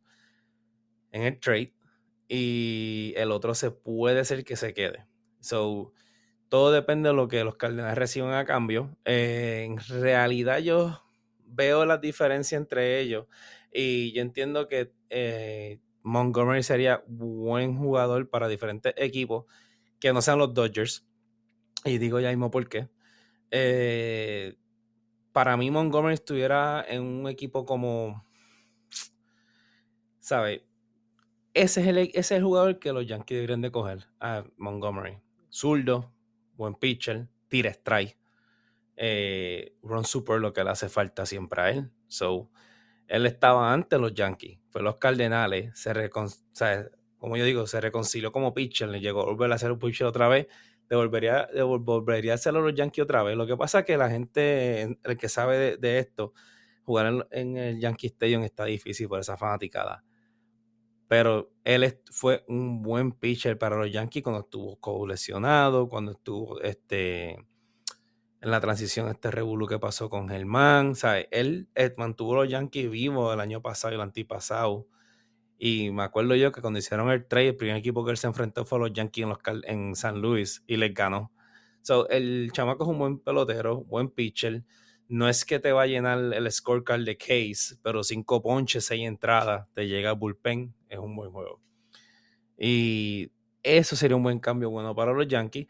en 1.10 1.22
el 1.22 1.40
trade 1.40 1.74
y 2.28 3.14
el 3.16 3.32
otro 3.32 3.56
se 3.56 3.72
puede 3.72 4.24
ser 4.24 4.44
que 4.44 4.54
se 4.54 4.74
quede. 4.74 5.08
So, 5.40 5.92
todo 6.48 6.70
depende 6.70 7.08
de 7.08 7.16
lo 7.16 7.26
que 7.26 7.42
los 7.42 7.56
Cardenales 7.56 7.98
reciban 7.98 8.32
a 8.32 8.44
cambio. 8.44 8.96
Eh, 9.04 9.64
en 9.66 9.78
realidad 10.00 10.58
yo 10.58 11.02
veo 11.44 11.84
la 11.84 11.98
diferencia 11.98 12.56
entre 12.56 13.00
ellos 13.00 13.26
y 13.72 14.12
yo 14.12 14.22
entiendo 14.22 14.68
que 14.68 14.92
eh, 15.10 15.80
Montgomery 16.04 16.62
sería 16.62 17.02
buen 17.08 17.76
jugador 17.76 18.30
para 18.30 18.46
diferentes 18.46 18.94
equipos 18.96 19.46
que 19.98 20.12
no 20.12 20.22
sean 20.22 20.38
los 20.38 20.54
Dodgers. 20.54 21.04
Y 21.84 21.98
digo 21.98 22.20
ya 22.20 22.28
mismo 22.28 22.48
por 22.48 22.68
qué. 22.68 22.88
Eh, 23.54 24.56
para 25.32 25.56
mí 25.58 25.70
Montgomery 25.70 26.14
estuviera 26.14 26.84
en 26.88 27.02
un 27.02 27.28
equipo 27.28 27.66
como, 27.66 28.26
¿sabes? 30.18 30.62
Ese 31.52 31.82
es, 31.82 31.86
el, 31.86 31.98
ese 31.98 32.18
es 32.18 32.30
el 32.32 32.44
jugador 32.44 32.78
que 32.78 32.94
los 32.94 33.06
Yankees 33.06 33.36
deberían 33.36 33.60
de 33.60 33.70
coger, 33.70 34.08
a 34.20 34.44
Montgomery. 34.56 35.18
Zurdo, 35.50 36.14
buen 36.54 36.74
pitcher, 36.74 37.28
tira 37.48 37.70
strike. 37.70 38.18
Eh, 38.96 39.76
run 39.82 40.06
super 40.06 40.40
lo 40.40 40.54
que 40.54 40.64
le 40.64 40.70
hace 40.70 40.88
falta 40.88 41.26
siempre 41.26 41.60
a 41.60 41.70
él. 41.70 41.92
So, 42.06 42.50
él 43.06 43.26
estaba 43.26 43.74
antes 43.74 44.00
los 44.00 44.14
Yankees, 44.14 44.60
fue 44.70 44.82
los 44.82 44.96
Cardenales, 44.96 45.78
se 45.78 45.92
como 47.18 47.36
yo 47.36 47.44
digo, 47.44 47.66
se 47.66 47.80
reconcilió 47.80 48.32
como 48.32 48.54
pitcher, 48.54 48.88
le 48.88 49.00
llegó 49.00 49.22
a 49.22 49.26
volver 49.26 49.52
a 49.52 49.58
ser 49.58 49.72
un 49.72 49.78
pitcher 49.78 50.06
otra 50.06 50.28
vez, 50.28 50.48
devolvería, 50.92 51.48
devolvería 51.54 52.32
a 52.32 52.34
hacerlo 52.34 52.60
los 52.60 52.74
Yankees 52.74 53.04
otra 53.04 53.22
vez. 53.22 53.34
Lo 53.34 53.46
que 53.46 53.56
pasa 53.56 53.80
es 53.80 53.84
que 53.86 53.96
la 53.96 54.10
gente, 54.10 54.82
el 55.02 55.16
que 55.16 55.28
sabe 55.30 55.78
de, 55.78 55.98
esto, 55.98 56.34
jugar 56.82 57.26
en, 57.30 57.56
el 57.56 57.80
Yankee 57.80 58.08
Stadium 58.08 58.42
está 58.42 58.66
difícil 58.66 59.08
por 59.08 59.18
esa 59.18 59.38
fanaticada. 59.38 60.04
Pero 61.08 61.50
él 61.64 61.98
fue 62.10 62.44
un 62.46 62.82
buen 62.82 63.12
pitcher 63.12 63.56
para 63.58 63.76
los 63.76 63.90
Yankees 63.90 64.22
cuando 64.22 64.40
estuvo 64.40 65.06
lesionado, 65.06 65.88
cuando 65.88 66.12
estuvo 66.12 66.60
este, 66.60 67.32
en 67.32 68.50
la 68.50 68.60
transición 68.60 69.08
este 69.08 69.30
revuelo 69.30 69.66
que 69.66 69.78
pasó 69.78 70.10
con 70.10 70.28
Germán. 70.28 70.94
¿sabes? 70.94 71.26
Él, 71.30 71.70
él, 71.74 71.94
mantuvo 71.96 72.34
los 72.34 72.50
Yankees 72.50 72.90
vivos 72.90 73.32
el 73.32 73.40
año 73.40 73.62
pasado 73.62 73.92
y 73.92 73.96
el 73.96 74.02
antipasado. 74.02 74.86
Y 75.64 75.92
me 75.92 76.02
acuerdo 76.02 76.34
yo 76.34 76.50
que 76.50 76.60
cuando 76.60 76.80
hicieron 76.80 77.08
el 77.12 77.24
trade, 77.24 77.50
el 77.50 77.56
primer 77.56 77.76
equipo 77.76 78.04
que 78.04 78.10
él 78.10 78.16
se 78.16 78.26
enfrentó 78.26 78.64
fue 78.64 78.80
los 78.80 78.92
Yankees 78.92 79.28
en, 79.62 79.94
San 79.94 80.20
Luis 80.20 80.64
y 80.66 80.76
les 80.76 80.92
ganó. 80.92 81.30
So, 81.82 82.08
el 82.08 82.50
chamaco 82.52 82.82
es 82.82 82.90
un 82.90 82.98
buen 82.98 83.20
pelotero, 83.20 83.84
buen 83.84 84.10
pitcher. 84.10 84.64
No 85.06 85.28
es 85.28 85.44
que 85.44 85.60
te 85.60 85.70
va 85.70 85.82
a 85.82 85.86
llenar 85.86 86.18
el 86.18 86.50
scorecard 86.50 87.04
de 87.04 87.16
case, 87.16 87.76
pero 87.80 88.02
cinco 88.02 88.42
ponches, 88.42 88.86
seis 88.86 89.06
entradas, 89.06 89.68
te 89.72 89.86
llega 89.86 90.10
a 90.10 90.14
bullpen, 90.14 90.74
es 90.88 90.98
un 90.98 91.14
buen 91.14 91.30
juego. 91.30 91.60
Y 92.58 93.30
eso 93.62 93.94
sería 93.94 94.16
un 94.16 94.24
buen 94.24 94.40
cambio 94.40 94.68
bueno 94.68 94.96
para 94.96 95.12
los 95.12 95.28
Yankees. 95.28 95.68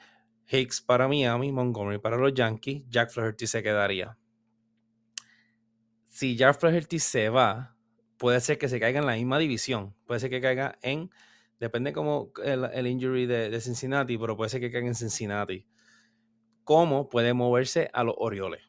Hicks 0.50 0.80
para 0.80 1.06
Miami, 1.06 1.52
Montgomery 1.52 1.98
para 1.98 2.16
los 2.16 2.32
Yankees, 2.32 2.82
Jack 2.88 3.10
Flaherty 3.10 3.46
se 3.46 3.62
quedaría. 3.62 4.16
Si 6.08 6.34
Jack 6.34 6.58
Flaherty 6.58 6.98
se 6.98 7.28
va, 7.28 7.71
puede 8.22 8.40
ser 8.40 8.56
que 8.56 8.68
se 8.68 8.78
caiga 8.78 9.00
en 9.00 9.06
la 9.06 9.14
misma 9.14 9.36
división. 9.36 9.96
Puede 10.06 10.20
ser 10.20 10.30
que 10.30 10.40
caiga 10.40 10.78
en, 10.80 11.10
depende 11.58 11.92
como 11.92 12.30
el, 12.44 12.86
injury 12.86 13.26
de, 13.26 13.60
Cincinnati, 13.60 14.16
pero 14.16 14.36
puede 14.36 14.48
ser 14.48 14.60
que 14.60 14.70
caiga 14.70 14.86
en 14.86 14.94
Cincinnati. 14.94 15.66
¿Cómo 16.62 17.08
puede 17.08 17.34
moverse 17.34 17.90
a 17.92 18.04
los 18.04 18.14
Orioles? 18.16 18.62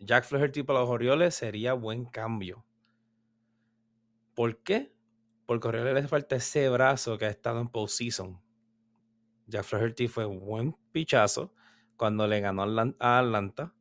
Jack 0.00 0.24
Flaherty 0.24 0.64
para 0.64 0.80
los 0.80 0.88
Orioles 0.88 1.36
sería 1.36 1.74
buen 1.74 2.04
cambio. 2.04 2.66
¿Por 4.34 4.60
qué? 4.64 4.92
Porque 5.46 5.68
a 5.68 5.70
Orioles 5.70 5.94
le 5.94 6.08
falta 6.08 6.34
ese 6.34 6.68
brazo 6.68 7.16
que 7.16 7.26
ha 7.26 7.30
estado 7.30 7.60
en 7.60 7.68
postseason. 7.68 8.42
Jack 9.46 9.62
Flaherty 9.62 10.08
fue 10.08 10.26
un 10.26 10.40
buen 10.40 10.76
pichazo 10.90 11.54
cuando 11.96 12.26
le 12.26 12.40
ganó 12.40 12.64
a 12.98 13.18
Atlanta 13.20 13.72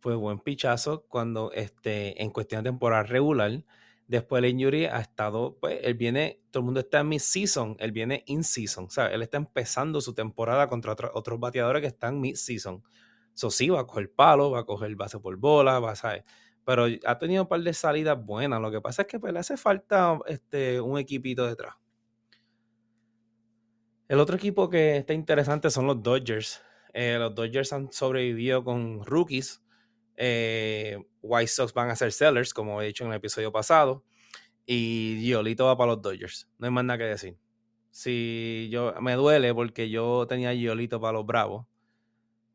fue 0.00 0.16
buen 0.16 0.40
pichazo 0.40 1.04
cuando 1.08 1.52
este, 1.52 2.22
en 2.22 2.30
cuestión 2.30 2.64
de 2.64 2.70
temporada 2.70 3.02
regular. 3.02 3.64
Después 4.08 4.42
el 4.42 4.50
injury 4.50 4.86
ha 4.86 4.98
estado, 4.98 5.56
pues 5.60 5.78
él 5.82 5.94
viene, 5.94 6.40
todo 6.50 6.62
el 6.62 6.64
mundo 6.64 6.80
está 6.80 7.00
en 7.00 7.08
mid-season, 7.08 7.76
él 7.78 7.92
viene 7.92 8.24
in-season, 8.26 8.86
o 8.86 8.90
sea, 8.90 9.06
él 9.06 9.22
está 9.22 9.36
empezando 9.36 10.00
su 10.00 10.14
temporada 10.14 10.68
contra 10.68 10.96
otros 11.14 11.38
bateadores 11.38 11.80
que 11.80 11.86
están 11.86 12.20
mid-season. 12.20 12.82
Eso 13.32 13.50
sí, 13.50 13.68
va 13.68 13.80
a 13.80 13.86
coger 13.86 14.10
palo, 14.10 14.50
va 14.50 14.60
a 14.60 14.64
coger 14.64 14.96
base 14.96 15.20
por 15.20 15.36
bola, 15.36 15.78
va 15.78 15.92
a 15.92 15.96
saber. 15.96 16.24
Pero 16.64 16.86
ha 17.06 17.18
tenido 17.18 17.42
un 17.42 17.48
par 17.48 17.60
de 17.60 17.72
salidas 17.72 18.18
buenas. 18.22 18.60
Lo 18.60 18.70
que 18.70 18.80
pasa 18.80 19.02
es 19.02 19.08
que 19.08 19.20
pues, 19.20 19.32
le 19.32 19.38
hace 19.38 19.56
falta 19.56 20.18
este, 20.26 20.80
un 20.80 20.98
equipito 20.98 21.46
detrás. 21.46 21.76
El 24.08 24.18
otro 24.18 24.34
equipo 24.34 24.68
que 24.68 24.96
está 24.96 25.14
interesante 25.14 25.70
son 25.70 25.86
los 25.86 26.02
Dodgers. 26.02 26.60
Eh, 26.92 27.16
los 27.18 27.32
Dodgers 27.32 27.72
han 27.72 27.92
sobrevivido 27.92 28.64
con 28.64 29.04
rookies 29.04 29.62
eh, 30.22 31.02
White 31.22 31.48
Sox 31.48 31.72
van 31.72 31.88
a 31.88 31.96
ser 31.96 32.12
sellers, 32.12 32.52
como 32.52 32.82
he 32.82 32.86
dicho 32.88 33.04
en 33.04 33.10
el 33.10 33.16
episodio 33.16 33.50
pasado. 33.50 34.04
Y 34.66 35.18
Giolito 35.22 35.64
va 35.64 35.78
para 35.78 35.92
los 35.92 36.02
Dodgers. 36.02 36.46
No 36.58 36.66
hay 36.66 36.72
más 36.72 36.84
nada 36.84 36.98
que 36.98 37.04
decir. 37.04 37.38
Si 37.90 38.68
yo 38.70 38.94
me 39.00 39.14
duele 39.14 39.54
porque 39.54 39.88
yo 39.88 40.26
tenía 40.28 40.52
Giolito 40.52 41.00
para 41.00 41.14
los 41.14 41.26
Bravos. 41.26 41.66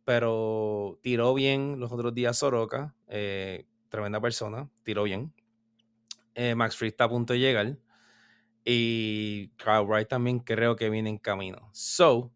Pero 0.06 1.00
tiró 1.02 1.34
bien 1.34 1.80
los 1.80 1.92
otros 1.92 2.14
días 2.14 2.38
Soroka. 2.38 2.94
Eh, 3.08 3.66
tremenda 3.90 4.22
persona. 4.22 4.70
Tiró 4.84 5.02
bien. 5.02 5.34
Eh, 6.36 6.54
Max 6.54 6.78
Free 6.78 6.90
está 6.90 7.06
a 7.06 7.10
punto 7.10 7.34
de 7.34 7.40
llegar. 7.40 7.80
Y 8.64 9.48
Kyle 9.58 9.86
Wright 9.88 10.08
también 10.08 10.38
creo 10.38 10.76
que 10.76 10.92
viene 10.92 11.10
en 11.10 11.18
camino. 11.18 11.72
So, 11.74 12.32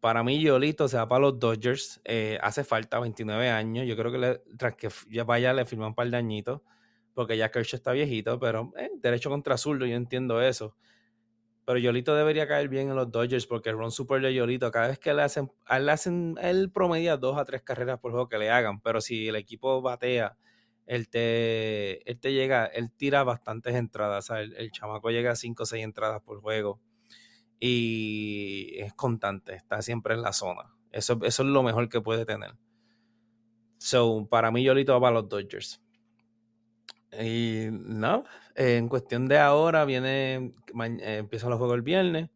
para 0.00 0.22
mí, 0.22 0.40
Yolito 0.40 0.88
se 0.88 0.96
va 0.96 1.08
para 1.08 1.20
los 1.22 1.38
Dodgers. 1.38 2.00
Eh, 2.04 2.38
hace 2.42 2.64
falta 2.64 3.00
29 3.00 3.50
años. 3.50 3.86
Yo 3.86 3.96
creo 3.96 4.12
que 4.12 4.18
le, 4.18 4.38
tras 4.56 4.74
que 4.76 4.88
ya 5.08 5.24
vaya 5.24 5.52
le 5.52 5.64
firman 5.64 5.88
un 5.88 5.94
par 5.94 6.08
de 6.10 6.16
añitos. 6.16 6.60
Porque 7.14 7.36
ya 7.36 7.50
Kershaw 7.50 7.78
está 7.78 7.92
viejito. 7.92 8.38
Pero 8.38 8.72
eh, 8.76 8.90
derecho 8.96 9.30
contra 9.30 9.56
zurdo, 9.56 9.86
yo 9.86 9.96
entiendo 9.96 10.40
eso. 10.42 10.76
Pero 11.64 11.78
Yolito 11.78 12.14
debería 12.14 12.46
caer 12.46 12.68
bien 12.68 12.90
en 12.90 12.96
los 12.96 13.10
Dodgers. 13.10 13.46
Porque 13.46 13.70
el 13.70 13.78
run 13.78 13.90
super 13.90 14.20
de 14.20 14.34
Yolito, 14.34 14.70
cada 14.70 14.88
vez 14.88 14.98
que 14.98 15.14
le 15.14 15.22
hacen, 15.22 15.50
le 15.80 15.92
hacen, 15.92 16.36
él 16.40 16.70
promedia 16.70 17.16
dos 17.16 17.38
a 17.38 17.44
tres 17.44 17.62
carreras 17.62 17.98
por 17.98 18.12
juego 18.12 18.28
que 18.28 18.38
le 18.38 18.50
hagan. 18.50 18.80
Pero 18.80 19.00
si 19.00 19.28
el 19.28 19.36
equipo 19.36 19.80
batea, 19.82 20.36
él 20.86 21.08
te, 21.08 22.08
él 22.08 22.20
te 22.20 22.32
llega, 22.32 22.66
él 22.66 22.92
tira 22.92 23.24
bastantes 23.24 23.74
entradas. 23.74 24.26
O 24.30 24.34
sea, 24.34 24.42
el, 24.42 24.54
el 24.56 24.70
chamaco 24.70 25.10
llega 25.10 25.32
a 25.32 25.36
cinco 25.36 25.64
o 25.64 25.66
seis 25.66 25.82
entradas 25.84 26.22
por 26.22 26.40
juego 26.40 26.80
y 27.58 28.74
es 28.78 28.94
constante, 28.94 29.54
está 29.54 29.82
siempre 29.82 30.14
en 30.14 30.22
la 30.22 30.32
zona. 30.32 30.74
Eso, 30.90 31.18
eso 31.22 31.42
es 31.42 31.48
lo 31.48 31.62
mejor 31.62 31.88
que 31.88 32.00
puede 32.00 32.24
tener. 32.24 32.54
So, 33.78 34.26
para 34.28 34.50
mí, 34.50 34.64
Yolito 34.64 34.92
va 34.94 35.00
para 35.00 35.14
los 35.14 35.28
Dodgers. 35.28 35.82
Y 37.20 37.68
no, 37.70 38.24
en 38.54 38.88
cuestión 38.88 39.28
de 39.28 39.38
ahora, 39.38 39.84
viene, 39.84 40.52
eh, 40.74 41.16
empiezan 41.18 41.50
los 41.50 41.58
juegos 41.58 41.76
el 41.76 41.82
viernes. 41.82 42.30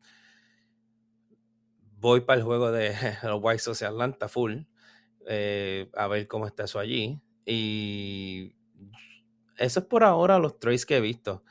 Voy 1.98 2.20
para 2.22 2.38
el 2.38 2.44
juego 2.44 2.72
de 2.72 2.94
los 3.24 3.40
White 3.42 3.58
Sox 3.58 3.82
Atlanta 3.82 4.28
full. 4.28 4.62
Eh, 5.26 5.90
a 5.94 6.06
ver 6.06 6.26
cómo 6.28 6.46
está 6.46 6.64
eso 6.64 6.78
allí. 6.78 7.20
Y 7.44 8.54
eso 9.58 9.80
es 9.80 9.86
por 9.86 10.04
ahora 10.04 10.38
los 10.38 10.58
trades 10.58 10.86
que 10.86 10.96
he 10.96 11.00
visto. 11.00 11.44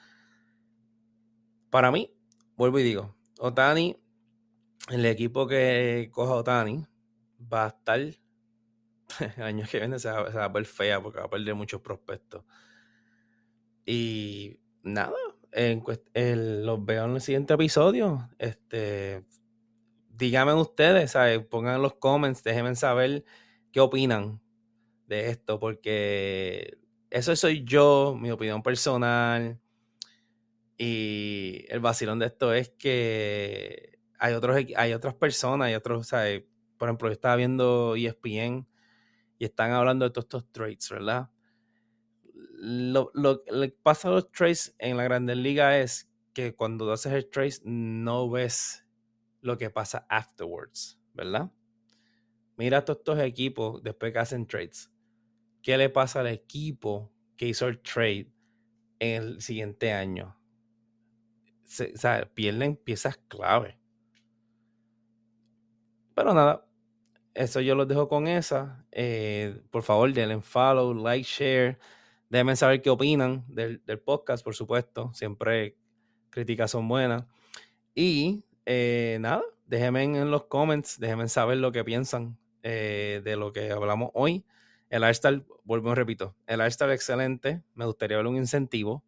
Para 1.69 1.91
mí, 1.91 2.11
vuelvo 2.55 2.79
y 2.79 2.83
digo, 2.83 3.15
Otani, 3.39 3.97
el 4.89 5.05
equipo 5.05 5.47
que 5.47 6.09
coja 6.11 6.33
Otani 6.33 6.85
va 7.51 7.65
a 7.65 7.67
estar 7.69 7.99
el 9.37 9.43
año 9.43 9.65
que 9.69 9.79
viene 9.79 9.97
se 9.97 10.11
va, 10.11 10.43
a 10.43 10.47
ver 10.49 10.65
fea 10.65 11.01
porque 11.01 11.19
va 11.19 11.25
a 11.25 11.29
perder 11.29 11.55
muchos 11.55 11.81
prospectos. 11.81 12.43
Y 13.85 14.59
nada, 14.83 15.15
los 15.53 16.85
veo 16.85 17.05
en 17.05 17.15
el 17.15 17.21
siguiente 17.21 17.53
episodio. 17.53 18.29
Este, 18.37 19.25
díganme 20.09 20.53
ustedes, 20.53 21.15
pongan 21.49 21.75
en 21.75 21.81
los 21.81 21.95
comments, 21.95 22.43
déjenme 22.43 22.75
saber 22.75 23.23
qué 23.71 23.79
opinan 23.79 24.41
de 25.07 25.29
esto, 25.29 25.59
porque 25.59 26.77
eso 27.09 27.35
soy 27.35 27.63
yo, 27.63 28.15
mi 28.19 28.31
opinión 28.31 28.61
personal. 28.61 29.59
Y 30.81 31.65
el 31.67 31.81
vacilón 31.81 32.19
de 32.19 32.27
esto 32.27 32.53
es 32.53 32.69
que 32.69 33.99
hay, 34.17 34.33
otros, 34.33 34.55
hay 34.77 34.93
otras 34.93 35.13
personas, 35.13 35.67
hay 35.67 35.75
otros, 35.75 36.07
¿sabes? 36.07 36.45
por 36.79 36.87
ejemplo, 36.87 37.09
yo 37.09 37.13
estaba 37.13 37.35
viendo 37.35 37.95
ESPN 37.95 38.65
y 39.37 39.45
están 39.45 39.71
hablando 39.71 40.05
de 40.05 40.11
todos 40.11 40.25
estos 40.25 40.51
trades, 40.51 40.89
¿verdad? 40.89 41.29
Lo, 42.33 43.11
que 43.43 43.75
pasa 43.83 44.07
a 44.07 44.11
los 44.11 44.31
trades 44.31 44.73
en 44.79 44.95
la 44.95 45.03
Grandes 45.03 45.37
Liga 45.37 45.77
es 45.77 46.09
que 46.33 46.55
cuando 46.55 46.91
haces 46.91 47.11
el 47.11 47.29
trade 47.29 47.55
no 47.65 48.29
ves 48.29 48.85
lo 49.41 49.57
que 49.57 49.69
pasa 49.69 50.05
afterwards, 50.09 50.97
¿verdad? 51.13 51.51
Mira 52.55 52.85
todos 52.85 52.99
estos 52.99 53.19
equipos 53.19 53.83
después 53.83 54.13
que 54.13 54.19
hacen 54.19 54.47
trades. 54.47 54.89
¿Qué 55.61 55.77
le 55.77 55.89
pasa 55.89 56.21
al 56.21 56.27
equipo 56.27 57.11
que 57.35 57.47
hizo 57.47 57.67
el 57.67 57.81
trade 57.81 58.31
en 58.99 59.23
el 59.23 59.41
siguiente 59.41 59.91
año? 59.91 60.38
O 61.69 61.97
sea, 61.97 62.29
pierden 62.33 62.75
piezas 62.75 63.17
clave. 63.27 63.77
Pero 66.15 66.33
nada, 66.33 66.65
eso 67.33 67.61
yo 67.61 67.75
los 67.75 67.87
dejo 67.87 68.09
con 68.09 68.27
esa. 68.27 68.85
Eh, 68.91 69.61
por 69.69 69.83
favor, 69.83 70.11
denle 70.11 70.41
follow, 70.41 70.93
like, 70.93 71.23
share. 71.23 71.79
Déjenme 72.29 72.55
saber 72.55 72.81
qué 72.81 72.89
opinan 72.89 73.45
del, 73.47 73.79
podcast, 74.03 74.43
por 74.43 74.55
supuesto. 74.55 75.11
Siempre 75.13 75.77
críticas 76.29 76.71
son 76.71 76.87
buenas. 76.87 77.23
Y 77.95 78.43
eh, 78.65 79.17
nada, 79.21 79.43
déjenme 79.65 80.03
en 80.03 80.31
los 80.31 80.45
comments, 80.45 80.99
déjenme 80.99 81.27
saber 81.29 81.57
lo 81.57 81.71
que 81.71 81.83
piensan 81.83 82.37
eh, 82.63 83.21
de 83.23 83.35
lo 83.35 83.53
que 83.53 83.71
hablamos 83.71 84.11
hoy. 84.13 84.45
El 84.89 85.03
Arstar, 85.03 85.43
vuelvo 85.63 85.91
y 85.91 85.95
repito, 85.95 86.35
el 86.47 86.61
Arstar 86.61 86.91
excelente. 86.91 87.63
Me 87.75 87.85
gustaría 87.85 88.17
ver 88.17 88.27
un 88.27 88.37
incentivo. 88.37 89.03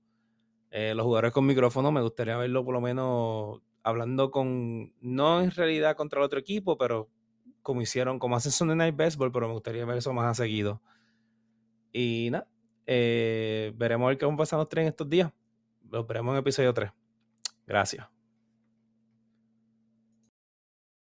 Los 0.72 1.04
jugadores 1.04 1.32
con 1.32 1.46
micrófono, 1.46 1.92
me 1.92 2.02
gustaría 2.02 2.38
verlo 2.38 2.64
por 2.64 2.74
lo 2.74 2.82
menos 2.82 3.62
hablando 3.84 4.32
con, 4.32 4.94
no 5.02 5.42
en 5.42 5.52
realidad 5.52 5.96
contra 5.96 6.20
el 6.20 6.26
otro 6.26 6.40
equipo, 6.40 6.78
pero 6.78 7.10
como 7.62 7.82
hicieron, 7.82 8.20
como 8.20 8.36
hacen 8.36 8.52
Sunday 8.52 8.78
Night 8.78 8.96
Baseball, 8.96 9.32
pero 9.32 9.48
me 9.48 9.54
gustaría 9.54 9.86
ver 9.86 9.98
eso 9.98 10.14
más 10.14 10.32
a 10.32 10.44
seguido. 10.44 10.82
Y 11.94 12.30
nada, 12.32 12.48
eh, 12.86 13.74
veremos 13.76 14.06
a 14.06 14.10
ver 14.10 14.18
qué 14.18 14.26
van 14.26 14.36
a 14.36 14.38
pasar 14.38 14.60
los 14.60 14.70
tres 14.70 14.84
en 14.84 14.90
estos 14.90 15.10
días. 15.10 15.32
Los 15.90 16.08
veremos 16.08 16.34
en 16.34 16.40
episodio 16.40 16.74
3. 16.74 16.92
Gracias. 17.68 18.21